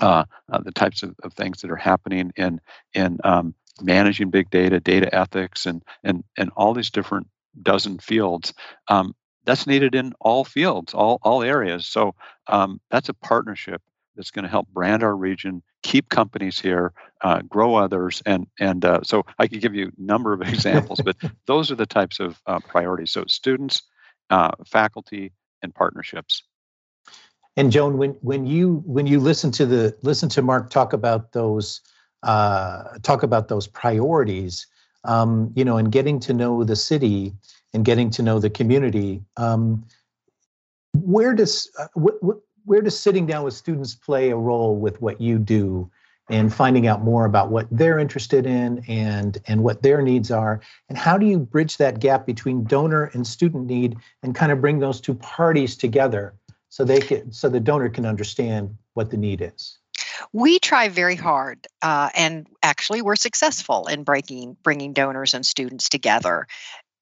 uh, 0.00 0.24
uh, 0.50 0.60
the 0.60 0.72
types 0.72 1.02
of, 1.02 1.14
of, 1.22 1.32
things 1.34 1.60
that 1.60 1.70
are 1.70 1.76
happening 1.76 2.32
in 2.36 2.60
in 2.94 3.18
um, 3.24 3.54
managing 3.82 4.30
big 4.30 4.50
data, 4.50 4.80
data 4.80 5.14
ethics, 5.14 5.66
and 5.66 5.82
and 6.04 6.24
and 6.36 6.50
all 6.56 6.74
these 6.74 6.90
different 6.90 7.28
dozen 7.62 7.98
fields. 7.98 8.52
Um, 8.88 9.14
that's 9.44 9.66
needed 9.66 9.94
in 9.94 10.12
all 10.20 10.44
fields, 10.44 10.94
all 10.94 11.18
all 11.22 11.42
areas. 11.42 11.86
So 11.86 12.14
um, 12.46 12.80
that's 12.90 13.08
a 13.08 13.14
partnership 13.14 13.82
that's 14.16 14.30
going 14.30 14.42
to 14.44 14.50
help 14.50 14.68
brand 14.68 15.02
our 15.02 15.16
region, 15.16 15.62
keep 15.82 16.08
companies 16.08 16.60
here, 16.60 16.92
uh, 17.22 17.42
grow 17.42 17.74
others, 17.74 18.22
and 18.26 18.46
and 18.58 18.84
uh, 18.84 19.00
so 19.02 19.24
I 19.38 19.46
could 19.46 19.60
give 19.60 19.74
you 19.74 19.86
a 19.86 20.02
number 20.02 20.32
of 20.32 20.42
examples, 20.48 21.00
but 21.04 21.16
those 21.46 21.70
are 21.70 21.76
the 21.76 21.86
types 21.86 22.20
of 22.20 22.40
uh, 22.46 22.60
priorities. 22.60 23.10
So 23.10 23.24
students, 23.28 23.82
uh, 24.28 24.50
faculty, 24.66 25.32
and 25.62 25.74
partnerships. 25.74 26.42
And 27.56 27.72
Joan, 27.72 27.98
when 27.98 28.10
when 28.20 28.46
you 28.46 28.82
when 28.86 29.06
you 29.06 29.20
listen 29.20 29.50
to 29.52 29.66
the 29.66 29.96
listen 30.02 30.28
to 30.30 30.42
Mark 30.42 30.70
talk 30.70 30.92
about 30.92 31.32
those 31.32 31.80
uh, 32.22 32.98
talk 33.02 33.22
about 33.22 33.48
those 33.48 33.66
priorities, 33.66 34.66
um, 35.04 35.52
you 35.54 35.64
know, 35.64 35.76
and 35.76 35.90
getting 35.90 36.20
to 36.20 36.32
know 36.32 36.64
the 36.64 36.76
city 36.76 37.32
and 37.74 37.84
getting 37.84 38.10
to 38.10 38.22
know 38.22 38.38
the 38.38 38.50
community, 38.50 39.22
um, 39.36 39.84
where 40.92 41.34
does 41.34 41.70
uh, 41.78 41.88
wh- 42.00 42.24
wh- 42.24 42.68
where 42.68 42.82
does 42.82 42.98
sitting 42.98 43.26
down 43.26 43.44
with 43.44 43.54
students 43.54 43.94
play 43.94 44.30
a 44.30 44.36
role 44.36 44.76
with 44.76 45.00
what 45.00 45.20
you 45.20 45.38
do 45.38 45.90
and 46.28 46.54
finding 46.54 46.86
out 46.86 47.02
more 47.02 47.24
about 47.24 47.50
what 47.50 47.66
they're 47.72 47.98
interested 47.98 48.46
in 48.46 48.84
and 48.86 49.38
and 49.48 49.64
what 49.64 49.82
their 49.82 50.02
needs 50.02 50.30
are? 50.30 50.60
And 50.88 50.96
how 50.96 51.18
do 51.18 51.26
you 51.26 51.40
bridge 51.40 51.78
that 51.78 51.98
gap 51.98 52.26
between 52.26 52.64
donor 52.64 53.10
and 53.14 53.26
student 53.26 53.66
need 53.66 53.96
and 54.22 54.34
kind 54.34 54.52
of 54.52 54.60
bring 54.60 54.78
those 54.78 55.00
two 55.00 55.14
parties 55.14 55.76
together 55.76 56.34
so 56.70 56.84
they 56.84 57.00
can 57.00 57.30
so 57.30 57.48
the 57.48 57.60
donor 57.60 57.90
can 57.90 58.06
understand 58.06 58.74
what 58.94 59.10
the 59.10 59.16
need 59.16 59.42
is 59.42 59.78
we 60.32 60.58
try 60.58 60.88
very 60.88 61.16
hard 61.16 61.66
uh, 61.82 62.08
and 62.16 62.46
actually 62.62 63.02
we're 63.02 63.16
successful 63.16 63.86
in 63.86 64.02
breaking 64.02 64.56
bringing 64.62 64.94
donors 64.94 65.34
and 65.34 65.44
students 65.44 65.88
together 65.88 66.46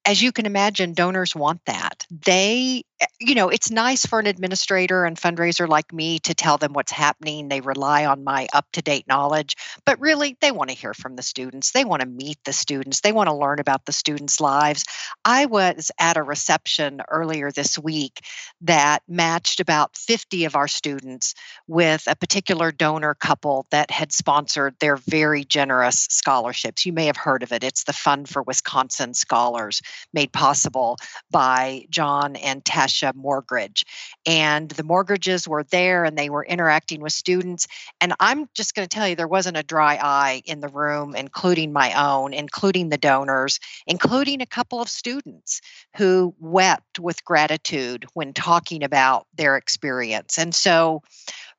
as 0.05 0.21
you 0.21 0.31
can 0.31 0.45
imagine, 0.45 0.93
donors 0.93 1.35
want 1.35 1.63
that. 1.65 2.05
They, 2.09 2.83
Eh, 2.99 3.05
you 3.19 3.35
know, 3.35 3.49
it's 3.49 3.71
nice 3.71 4.05
for 4.05 4.19
an 4.19 4.27
administrator 4.27 5.05
and 5.05 5.17
fundraiser 5.17 5.67
like 5.67 5.91
me 5.93 6.19
to 6.19 6.33
tell 6.33 6.57
them 6.57 6.73
what's 6.73 6.91
happening. 6.91 7.47
They 7.47 7.61
rely 7.61 8.05
on 8.05 8.23
my 8.23 8.47
up 8.53 8.65
to 8.73 8.81
date 8.81 9.07
knowledge, 9.07 9.55
but 9.85 9.99
really 9.99 10.37
they 10.41 10.51
want 10.51 10.69
to 10.69 10.75
hear 10.75 10.93
from 10.93 11.15
the 11.15 11.21
students. 11.21 11.71
They 11.71 11.85
want 11.85 12.01
to 12.01 12.07
meet 12.07 12.37
the 12.45 12.53
students. 12.53 13.01
They 13.01 13.11
want 13.11 13.27
to 13.27 13.35
learn 13.35 13.59
about 13.59 13.85
the 13.85 13.91
students' 13.91 14.39
lives. 14.39 14.85
I 15.25 15.45
was 15.45 15.91
at 15.99 16.17
a 16.17 16.23
reception 16.23 17.01
earlier 17.09 17.51
this 17.51 17.77
week 17.77 18.21
that 18.61 19.03
matched 19.07 19.59
about 19.59 19.97
50 19.97 20.45
of 20.45 20.55
our 20.55 20.67
students 20.67 21.35
with 21.67 22.03
a 22.07 22.15
particular 22.15 22.71
donor 22.71 23.15
couple 23.15 23.65
that 23.71 23.91
had 23.91 24.11
sponsored 24.11 24.75
their 24.79 24.95
very 24.95 25.43
generous 25.43 26.07
scholarships. 26.09 26.85
You 26.85 26.93
may 26.93 27.05
have 27.05 27.17
heard 27.17 27.43
of 27.43 27.51
it. 27.51 27.63
It's 27.63 27.83
the 27.83 27.93
Fund 27.93 28.29
for 28.29 28.43
Wisconsin 28.43 29.13
Scholars 29.13 29.81
made 30.13 30.31
possible 30.31 30.97
by 31.31 31.85
John 31.89 32.35
and 32.37 32.63
Tasha 32.89 33.13
Morgridge. 33.13 33.83
And 34.25 34.69
the 34.69 34.83
Morgridges 34.83 35.47
were 35.47 35.63
there 35.63 36.03
and 36.03 36.17
they 36.17 36.29
were 36.29 36.45
interacting 36.45 37.01
with 37.01 37.13
students. 37.13 37.67
And 38.01 38.13
I'm 38.19 38.49
just 38.53 38.75
going 38.75 38.87
to 38.87 38.93
tell 38.93 39.07
you, 39.07 39.15
there 39.15 39.27
wasn't 39.27 39.57
a 39.57 39.63
dry 39.63 39.99
eye 40.01 40.41
in 40.45 40.59
the 40.59 40.67
room, 40.67 41.15
including 41.15 41.71
my 41.71 41.93
own, 41.93 42.33
including 42.33 42.89
the 42.89 42.97
donors, 42.97 43.59
including 43.87 44.41
a 44.41 44.45
couple 44.45 44.81
of 44.81 44.89
students 44.89 45.61
who 45.97 46.35
wept 46.39 46.99
with 46.99 47.23
gratitude 47.25 48.05
when 48.13 48.33
talking 48.33 48.83
about 48.83 49.27
their 49.35 49.57
experience. 49.57 50.37
And 50.37 50.53
so, 50.53 51.03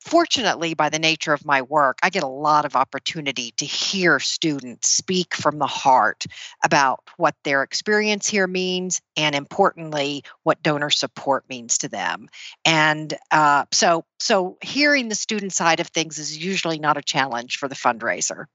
Fortunately, 0.00 0.72
by 0.72 0.88
the 0.88 0.98
nature 0.98 1.34
of 1.34 1.44
my 1.44 1.60
work, 1.60 1.98
I 2.02 2.08
get 2.08 2.22
a 2.22 2.28
lot 2.28 2.64
of 2.64 2.74
opportunity 2.74 3.52
to 3.58 3.66
hear 3.66 4.18
students 4.18 4.88
speak 4.88 5.34
from 5.34 5.58
the 5.58 5.66
heart 5.66 6.24
about 6.64 7.00
what 7.18 7.34
their 7.44 7.62
experience 7.62 8.26
here 8.26 8.46
means, 8.46 9.02
and 9.16 9.34
importantly, 9.34 10.24
what 10.42 10.62
donor 10.62 10.88
support 10.88 11.44
means 11.50 11.78
to 11.78 11.88
them. 11.88 12.28
And 12.64 13.12
uh, 13.30 13.66
so, 13.72 14.04
so 14.18 14.56
hearing 14.62 15.08
the 15.08 15.14
student 15.14 15.52
side 15.52 15.80
of 15.80 15.88
things 15.88 16.18
is 16.18 16.36
usually 16.36 16.78
not 16.78 16.96
a 16.96 17.02
challenge 17.02 17.58
for 17.58 17.68
the 17.68 17.74
fundraiser. 17.74 18.46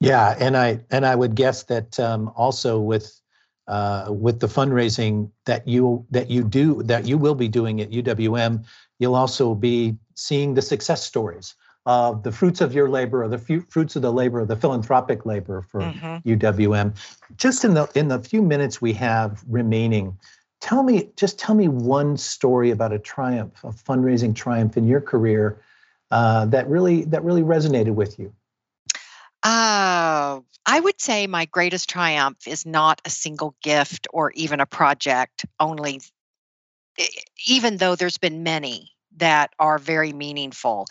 Yeah, 0.00 0.36
and 0.38 0.56
I 0.56 0.80
and 0.90 1.04
I 1.04 1.14
would 1.14 1.34
guess 1.34 1.64
that 1.64 1.98
um, 1.98 2.30
also 2.36 2.78
with 2.78 3.20
uh, 3.66 4.06
with 4.08 4.38
the 4.38 4.46
fundraising 4.46 5.30
that 5.44 5.66
you 5.66 6.06
that 6.10 6.30
you 6.30 6.44
do 6.44 6.82
that 6.84 7.06
you 7.06 7.18
will 7.18 7.34
be 7.34 7.48
doing 7.48 7.80
at 7.80 7.90
UWM, 7.90 8.64
you'll 9.00 9.16
also 9.16 9.56
be 9.56 9.96
seeing 10.18 10.54
the 10.54 10.62
success 10.62 11.04
stories 11.04 11.54
of 11.86 12.22
the 12.22 12.32
fruits 12.32 12.60
of 12.60 12.74
your 12.74 12.90
labor 12.90 13.22
or 13.22 13.28
the 13.28 13.38
fruits 13.38 13.96
of 13.96 14.02
the 14.02 14.12
labor 14.12 14.40
of 14.40 14.48
the 14.48 14.56
philanthropic 14.56 15.24
labor 15.24 15.62
for 15.62 15.80
mm-hmm. 15.80 16.28
UWM. 16.28 16.94
Just 17.36 17.64
in 17.64 17.74
the 17.74 17.88
in 17.94 18.08
the 18.08 18.18
few 18.18 18.42
minutes 18.42 18.82
we 18.82 18.92
have 18.94 19.42
remaining, 19.48 20.18
tell 20.60 20.82
me 20.82 21.08
just 21.16 21.38
tell 21.38 21.54
me 21.54 21.68
one 21.68 22.16
story 22.16 22.70
about 22.70 22.92
a 22.92 22.98
triumph, 22.98 23.62
a 23.64 23.68
fundraising 23.68 24.34
triumph 24.34 24.76
in 24.76 24.86
your 24.86 25.00
career 25.00 25.62
uh, 26.10 26.46
that 26.46 26.68
really 26.68 27.04
that 27.04 27.22
really 27.22 27.42
resonated 27.42 27.94
with 27.94 28.18
you? 28.18 28.32
Uh, 29.44 30.40
I 30.66 30.80
would 30.80 31.00
say 31.00 31.28
my 31.28 31.44
greatest 31.44 31.88
triumph 31.88 32.46
is 32.46 32.66
not 32.66 33.00
a 33.04 33.10
single 33.10 33.54
gift 33.62 34.08
or 34.12 34.32
even 34.32 34.60
a 34.60 34.66
project, 34.66 35.46
only, 35.60 36.00
even 37.46 37.76
though 37.76 37.94
there's 37.94 38.18
been 38.18 38.42
many 38.42 38.90
that 39.18 39.52
are 39.58 39.78
very 39.78 40.12
meaningful. 40.12 40.86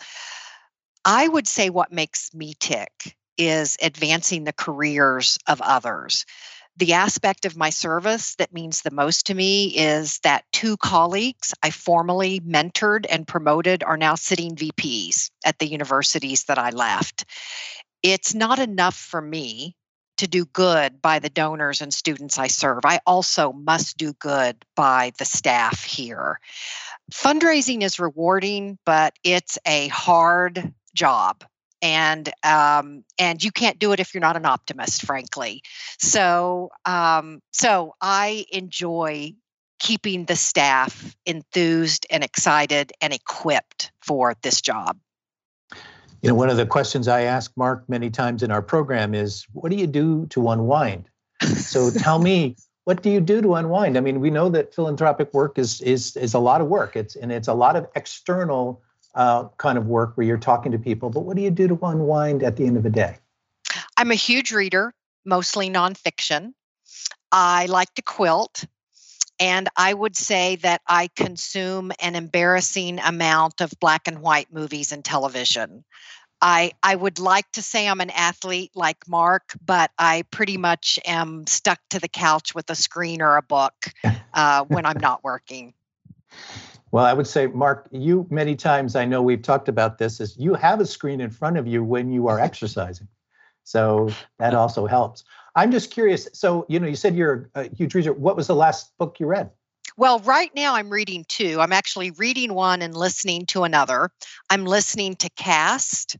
I 1.04 1.28
would 1.28 1.48
say 1.48 1.70
what 1.70 1.92
makes 1.92 2.34
me 2.34 2.54
tick 2.58 3.16
is 3.36 3.76
advancing 3.80 4.44
the 4.44 4.52
careers 4.52 5.38
of 5.46 5.60
others. 5.60 6.26
The 6.76 6.92
aspect 6.92 7.44
of 7.44 7.56
my 7.56 7.70
service 7.70 8.36
that 8.36 8.52
means 8.52 8.82
the 8.82 8.92
most 8.92 9.26
to 9.26 9.34
me 9.34 9.76
is 9.76 10.20
that 10.20 10.44
two 10.52 10.76
colleagues 10.76 11.52
I 11.62 11.70
formally 11.70 12.40
mentored 12.40 13.04
and 13.10 13.26
promoted 13.26 13.82
are 13.82 13.96
now 13.96 14.14
sitting 14.14 14.54
VPs 14.54 15.30
at 15.44 15.58
the 15.58 15.66
universities 15.66 16.44
that 16.44 16.58
I 16.58 16.70
left. 16.70 17.24
It's 18.02 18.32
not 18.32 18.60
enough 18.60 18.94
for 18.94 19.20
me 19.20 19.74
to 20.18 20.26
do 20.26 20.44
good 20.44 21.00
by 21.00 21.18
the 21.18 21.28
donors 21.28 21.80
and 21.80 21.92
students 21.92 22.38
I 22.38 22.46
serve. 22.48 22.80
I 22.84 23.00
also 23.06 23.52
must 23.52 23.96
do 23.96 24.12
good 24.14 24.64
by 24.76 25.12
the 25.18 25.24
staff 25.24 25.82
here. 25.84 26.40
Fundraising 27.12 27.82
is 27.82 27.98
rewarding, 27.98 28.78
but 28.84 29.14
it's 29.24 29.58
a 29.66 29.88
hard 29.88 30.72
job 30.94 31.44
and 31.80 32.30
um, 32.42 33.04
and 33.18 33.42
you 33.42 33.50
can't 33.50 33.78
do 33.78 33.92
it 33.92 34.00
if 34.00 34.14
you're 34.14 34.20
not 34.20 34.36
an 34.36 34.46
optimist 34.46 35.02
frankly 35.02 35.62
so 35.98 36.70
um, 36.84 37.40
so 37.52 37.94
i 38.00 38.44
enjoy 38.50 39.32
keeping 39.78 40.24
the 40.24 40.36
staff 40.36 41.16
enthused 41.24 42.06
and 42.10 42.24
excited 42.24 42.92
and 43.00 43.12
equipped 43.12 43.92
for 44.02 44.34
this 44.42 44.60
job 44.60 44.98
you 46.22 46.28
know 46.28 46.34
one 46.34 46.50
of 46.50 46.56
the 46.56 46.66
questions 46.66 47.08
i 47.08 47.22
ask 47.22 47.52
mark 47.56 47.84
many 47.88 48.10
times 48.10 48.42
in 48.42 48.50
our 48.50 48.62
program 48.62 49.14
is 49.14 49.46
what 49.52 49.70
do 49.70 49.76
you 49.76 49.86
do 49.86 50.26
to 50.26 50.48
unwind 50.48 51.08
so 51.56 51.90
tell 51.98 52.18
me 52.18 52.56
what 52.84 53.02
do 53.02 53.10
you 53.10 53.20
do 53.20 53.40
to 53.40 53.54
unwind 53.54 53.96
i 53.96 54.00
mean 54.00 54.20
we 54.20 54.30
know 54.30 54.48
that 54.48 54.74
philanthropic 54.74 55.32
work 55.32 55.58
is 55.58 55.80
is 55.82 56.16
is 56.16 56.34
a 56.34 56.38
lot 56.38 56.60
of 56.60 56.68
work 56.68 56.96
it's 56.96 57.16
and 57.16 57.32
it's 57.32 57.48
a 57.48 57.54
lot 57.54 57.76
of 57.76 57.86
external 57.94 58.82
uh, 59.18 59.48
kind 59.56 59.76
of 59.76 59.86
work 59.86 60.16
where 60.16 60.26
you're 60.26 60.38
talking 60.38 60.72
to 60.72 60.78
people, 60.78 61.10
but 61.10 61.20
what 61.20 61.36
do 61.36 61.42
you 61.42 61.50
do 61.50 61.68
to 61.68 61.78
unwind 61.82 62.42
at 62.42 62.56
the 62.56 62.64
end 62.64 62.76
of 62.76 62.84
the 62.84 62.90
day? 62.90 63.18
I'm 63.96 64.10
a 64.10 64.14
huge 64.16 64.52
reader, 64.52 64.94
mostly 65.24 65.68
nonfiction. 65.68 66.52
I 67.32 67.66
like 67.66 67.92
to 67.94 68.02
quilt. 68.02 68.64
And 69.40 69.68
I 69.76 69.94
would 69.94 70.16
say 70.16 70.56
that 70.56 70.82
I 70.86 71.08
consume 71.14 71.92
an 72.00 72.16
embarrassing 72.16 72.98
amount 72.98 73.60
of 73.60 73.72
black 73.80 74.08
and 74.08 74.20
white 74.20 74.52
movies 74.52 74.92
and 74.92 75.04
television. 75.04 75.84
I, 76.40 76.72
I 76.82 76.94
would 76.94 77.18
like 77.18 77.50
to 77.52 77.62
say 77.62 77.88
I'm 77.88 78.00
an 78.00 78.10
athlete 78.10 78.70
like 78.74 79.08
Mark, 79.08 79.54
but 79.64 79.90
I 79.98 80.22
pretty 80.30 80.56
much 80.56 80.98
am 81.04 81.46
stuck 81.46 81.80
to 81.90 81.98
the 81.98 82.08
couch 82.08 82.54
with 82.54 82.70
a 82.70 82.74
screen 82.74 83.20
or 83.22 83.36
a 83.36 83.42
book 83.42 83.74
uh, 84.34 84.64
when 84.64 84.86
I'm 84.86 85.00
not 85.00 85.24
working. 85.24 85.74
Well, 86.90 87.04
I 87.04 87.12
would 87.12 87.26
say, 87.26 87.48
Mark, 87.48 87.88
you 87.90 88.26
many 88.30 88.56
times 88.56 88.96
I 88.96 89.04
know 89.04 89.20
we've 89.20 89.42
talked 89.42 89.68
about 89.68 89.98
this 89.98 90.20
is 90.20 90.36
you 90.38 90.54
have 90.54 90.80
a 90.80 90.86
screen 90.86 91.20
in 91.20 91.30
front 91.30 91.58
of 91.58 91.66
you 91.66 91.84
when 91.84 92.10
you 92.10 92.28
are 92.28 92.40
exercising. 92.40 93.08
So 93.64 94.10
that 94.38 94.54
also 94.54 94.86
helps. 94.86 95.24
I'm 95.58 95.72
just 95.72 95.90
curious. 95.90 96.28
So, 96.34 96.66
you 96.68 96.78
know, 96.78 96.86
you 96.86 96.94
said 96.94 97.16
you're 97.16 97.50
a 97.56 97.68
huge 97.74 97.92
reader. 97.96 98.12
What 98.12 98.36
was 98.36 98.46
the 98.46 98.54
last 98.54 98.96
book 98.96 99.18
you 99.18 99.26
read? 99.26 99.50
Well, 99.96 100.20
right 100.20 100.54
now 100.54 100.76
I'm 100.76 100.88
reading 100.88 101.24
two. 101.26 101.60
I'm 101.60 101.72
actually 101.72 102.12
reading 102.12 102.54
one 102.54 102.80
and 102.80 102.96
listening 102.96 103.46
to 103.46 103.64
another. 103.64 104.10
I'm 104.48 104.64
listening 104.66 105.16
to 105.16 105.28
Caste. 105.30 106.16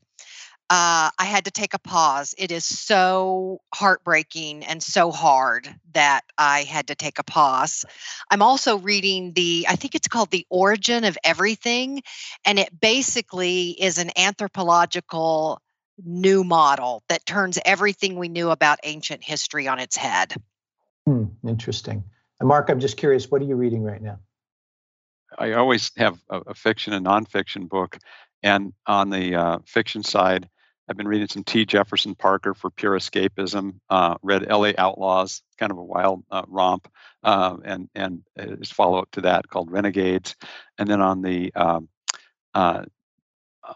uh, 0.71 1.09
I 1.19 1.25
had 1.25 1.45
to 1.45 1.51
take 1.51 1.73
a 1.73 1.79
pause. 1.79 2.35
It 2.37 2.51
is 2.51 2.65
so 2.65 3.61
heartbreaking 3.73 4.65
and 4.67 4.83
so 4.83 5.13
hard 5.13 5.73
that 5.95 6.23
I 6.37 6.65
had 6.65 6.89
to 6.89 6.95
take 6.95 7.19
a 7.19 7.23
pause. 7.23 7.87
I'm 8.31 8.43
also 8.43 8.77
reading 8.79 9.33
the, 9.35 9.67
I 9.69 9.77
think 9.77 9.95
it's 9.95 10.09
called 10.09 10.31
The 10.31 10.47
Origin 10.51 11.05
of 11.05 11.17
Everything, 11.25 12.03
and 12.45 12.59
it 12.59 12.79
basically 12.79 13.71
is 13.81 13.99
an 13.99 14.11
anthropological 14.19 15.63
new 16.05 16.45
model 16.45 17.03
that 17.09 17.27
turns 17.27 17.59
everything 17.65 18.17
we 18.17 18.29
knew 18.29 18.51
about 18.51 18.79
ancient 18.83 19.23
history 19.23 19.69
on 19.69 19.79
its 19.79 19.97
head. 19.97 20.35
Hmm, 21.07 21.25
interesting. 21.47 22.05
And 22.41 22.49
Mark, 22.49 22.69
I'm 22.71 22.81
just 22.81 22.97
curious, 22.97 23.31
what 23.31 23.43
are 23.43 23.47
you 23.47 23.57
reading 23.57 23.83
right 23.83 24.01
now? 24.01 24.21
I 25.37 25.53
always 25.53 25.91
have 25.97 26.19
a, 26.31 26.39
a 26.49 26.55
fiction 26.55 26.93
and 26.93 27.05
nonfiction 27.05 27.69
book. 27.69 27.99
And 28.43 28.73
on 28.87 29.11
the 29.11 29.35
uh, 29.35 29.59
fiction 29.67 30.03
side, 30.03 30.49
I've 30.89 30.97
been 30.97 31.09
reading 31.09 31.29
some 31.29 31.45
T. 31.45 31.67
Jefferson 31.67 32.15
Parker 32.15 32.55
for 32.55 32.71
pure 32.71 32.99
escapism. 32.99 33.81
Uh, 33.91 34.15
read 34.23 34.47
L.A. 34.49 34.75
Outlaws, 34.77 35.43
kind 35.59 35.71
of 35.71 35.77
a 35.77 35.85
wild 35.85 36.25
uh, 36.31 36.45
romp, 36.47 36.91
uh, 37.23 37.57
and 37.63 37.91
and 37.95 38.23
his 38.37 38.71
follow 38.71 38.99
up 38.99 39.11
to 39.13 39.21
that 39.23 39.49
called 39.49 39.71
Renegades. 39.71 40.35
And 40.79 40.89
then 40.89 41.03
on 41.03 41.21
the 41.21 41.53
um, 41.55 41.89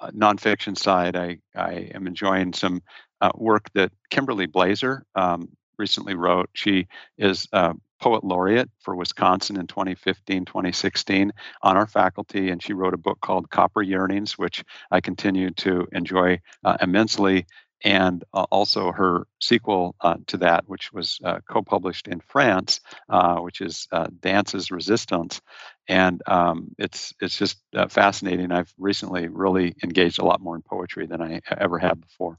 uh, 0.01 0.11
nonfiction 0.11 0.77
side, 0.77 1.17
I 1.17 1.39
I 1.55 1.91
am 1.95 2.07
enjoying 2.07 2.53
some 2.53 2.83
uh, 3.21 3.31
work 3.35 3.71
that 3.75 3.93
Kimberly 4.11 4.47
Blaeser 4.47 5.03
um, 5.15 5.49
recently 5.79 6.15
wrote. 6.15 6.51
She 6.55 6.89
is 7.19 7.47
a 7.53 7.75
poet 8.01 8.25
laureate 8.25 8.69
for 8.81 8.97
Wisconsin 8.97 9.57
in 9.57 9.67
2015, 9.69 10.45
2016 10.45 11.33
on 11.63 11.77
our 11.77 11.87
faculty, 11.87 12.51
and 12.51 12.61
she 12.61 12.73
wrote 12.73 12.95
a 12.95 12.99
book 12.99 13.21
called 13.21 13.49
Copper 13.49 13.81
Yearnings, 13.81 14.37
which 14.37 14.65
I 14.91 15.01
continue 15.01 15.51
to 15.51 15.87
enjoy 15.93 16.41
uh, 16.65 16.77
immensely. 16.81 17.47
And 17.85 18.23
uh, 18.33 18.47
also 18.51 18.93
her 18.93 19.27
sequel 19.41 19.97
uh, 20.01 20.17
to 20.29 20.37
that, 20.39 20.69
which 20.69 20.93
was 20.93 21.19
uh, 21.25 21.41
co 21.49 21.63
published 21.63 22.07
in 22.09 22.21
France, 22.21 22.81
uh, 23.09 23.39
which 23.39 23.61
is 23.61 23.89
uh, 23.91 24.07
Dances 24.21 24.71
Resistance. 24.71 25.41
And 25.89 26.23
um, 26.27 26.75
it's, 26.79 27.13
it's 27.21 27.37
just 27.37 27.59
fascinating. 27.89 28.53
I've 28.53 28.73
recently 28.79 29.29
really 29.29 29.75
engaged 29.83 30.21
a 30.21 30.25
lot 30.25 30.41
more 30.41 30.55
in 30.55 30.63
poetry 30.63 31.07
than 31.07 31.21
I 31.21 31.41
ever 31.51 31.79
have 31.79 32.01
before. 32.01 32.39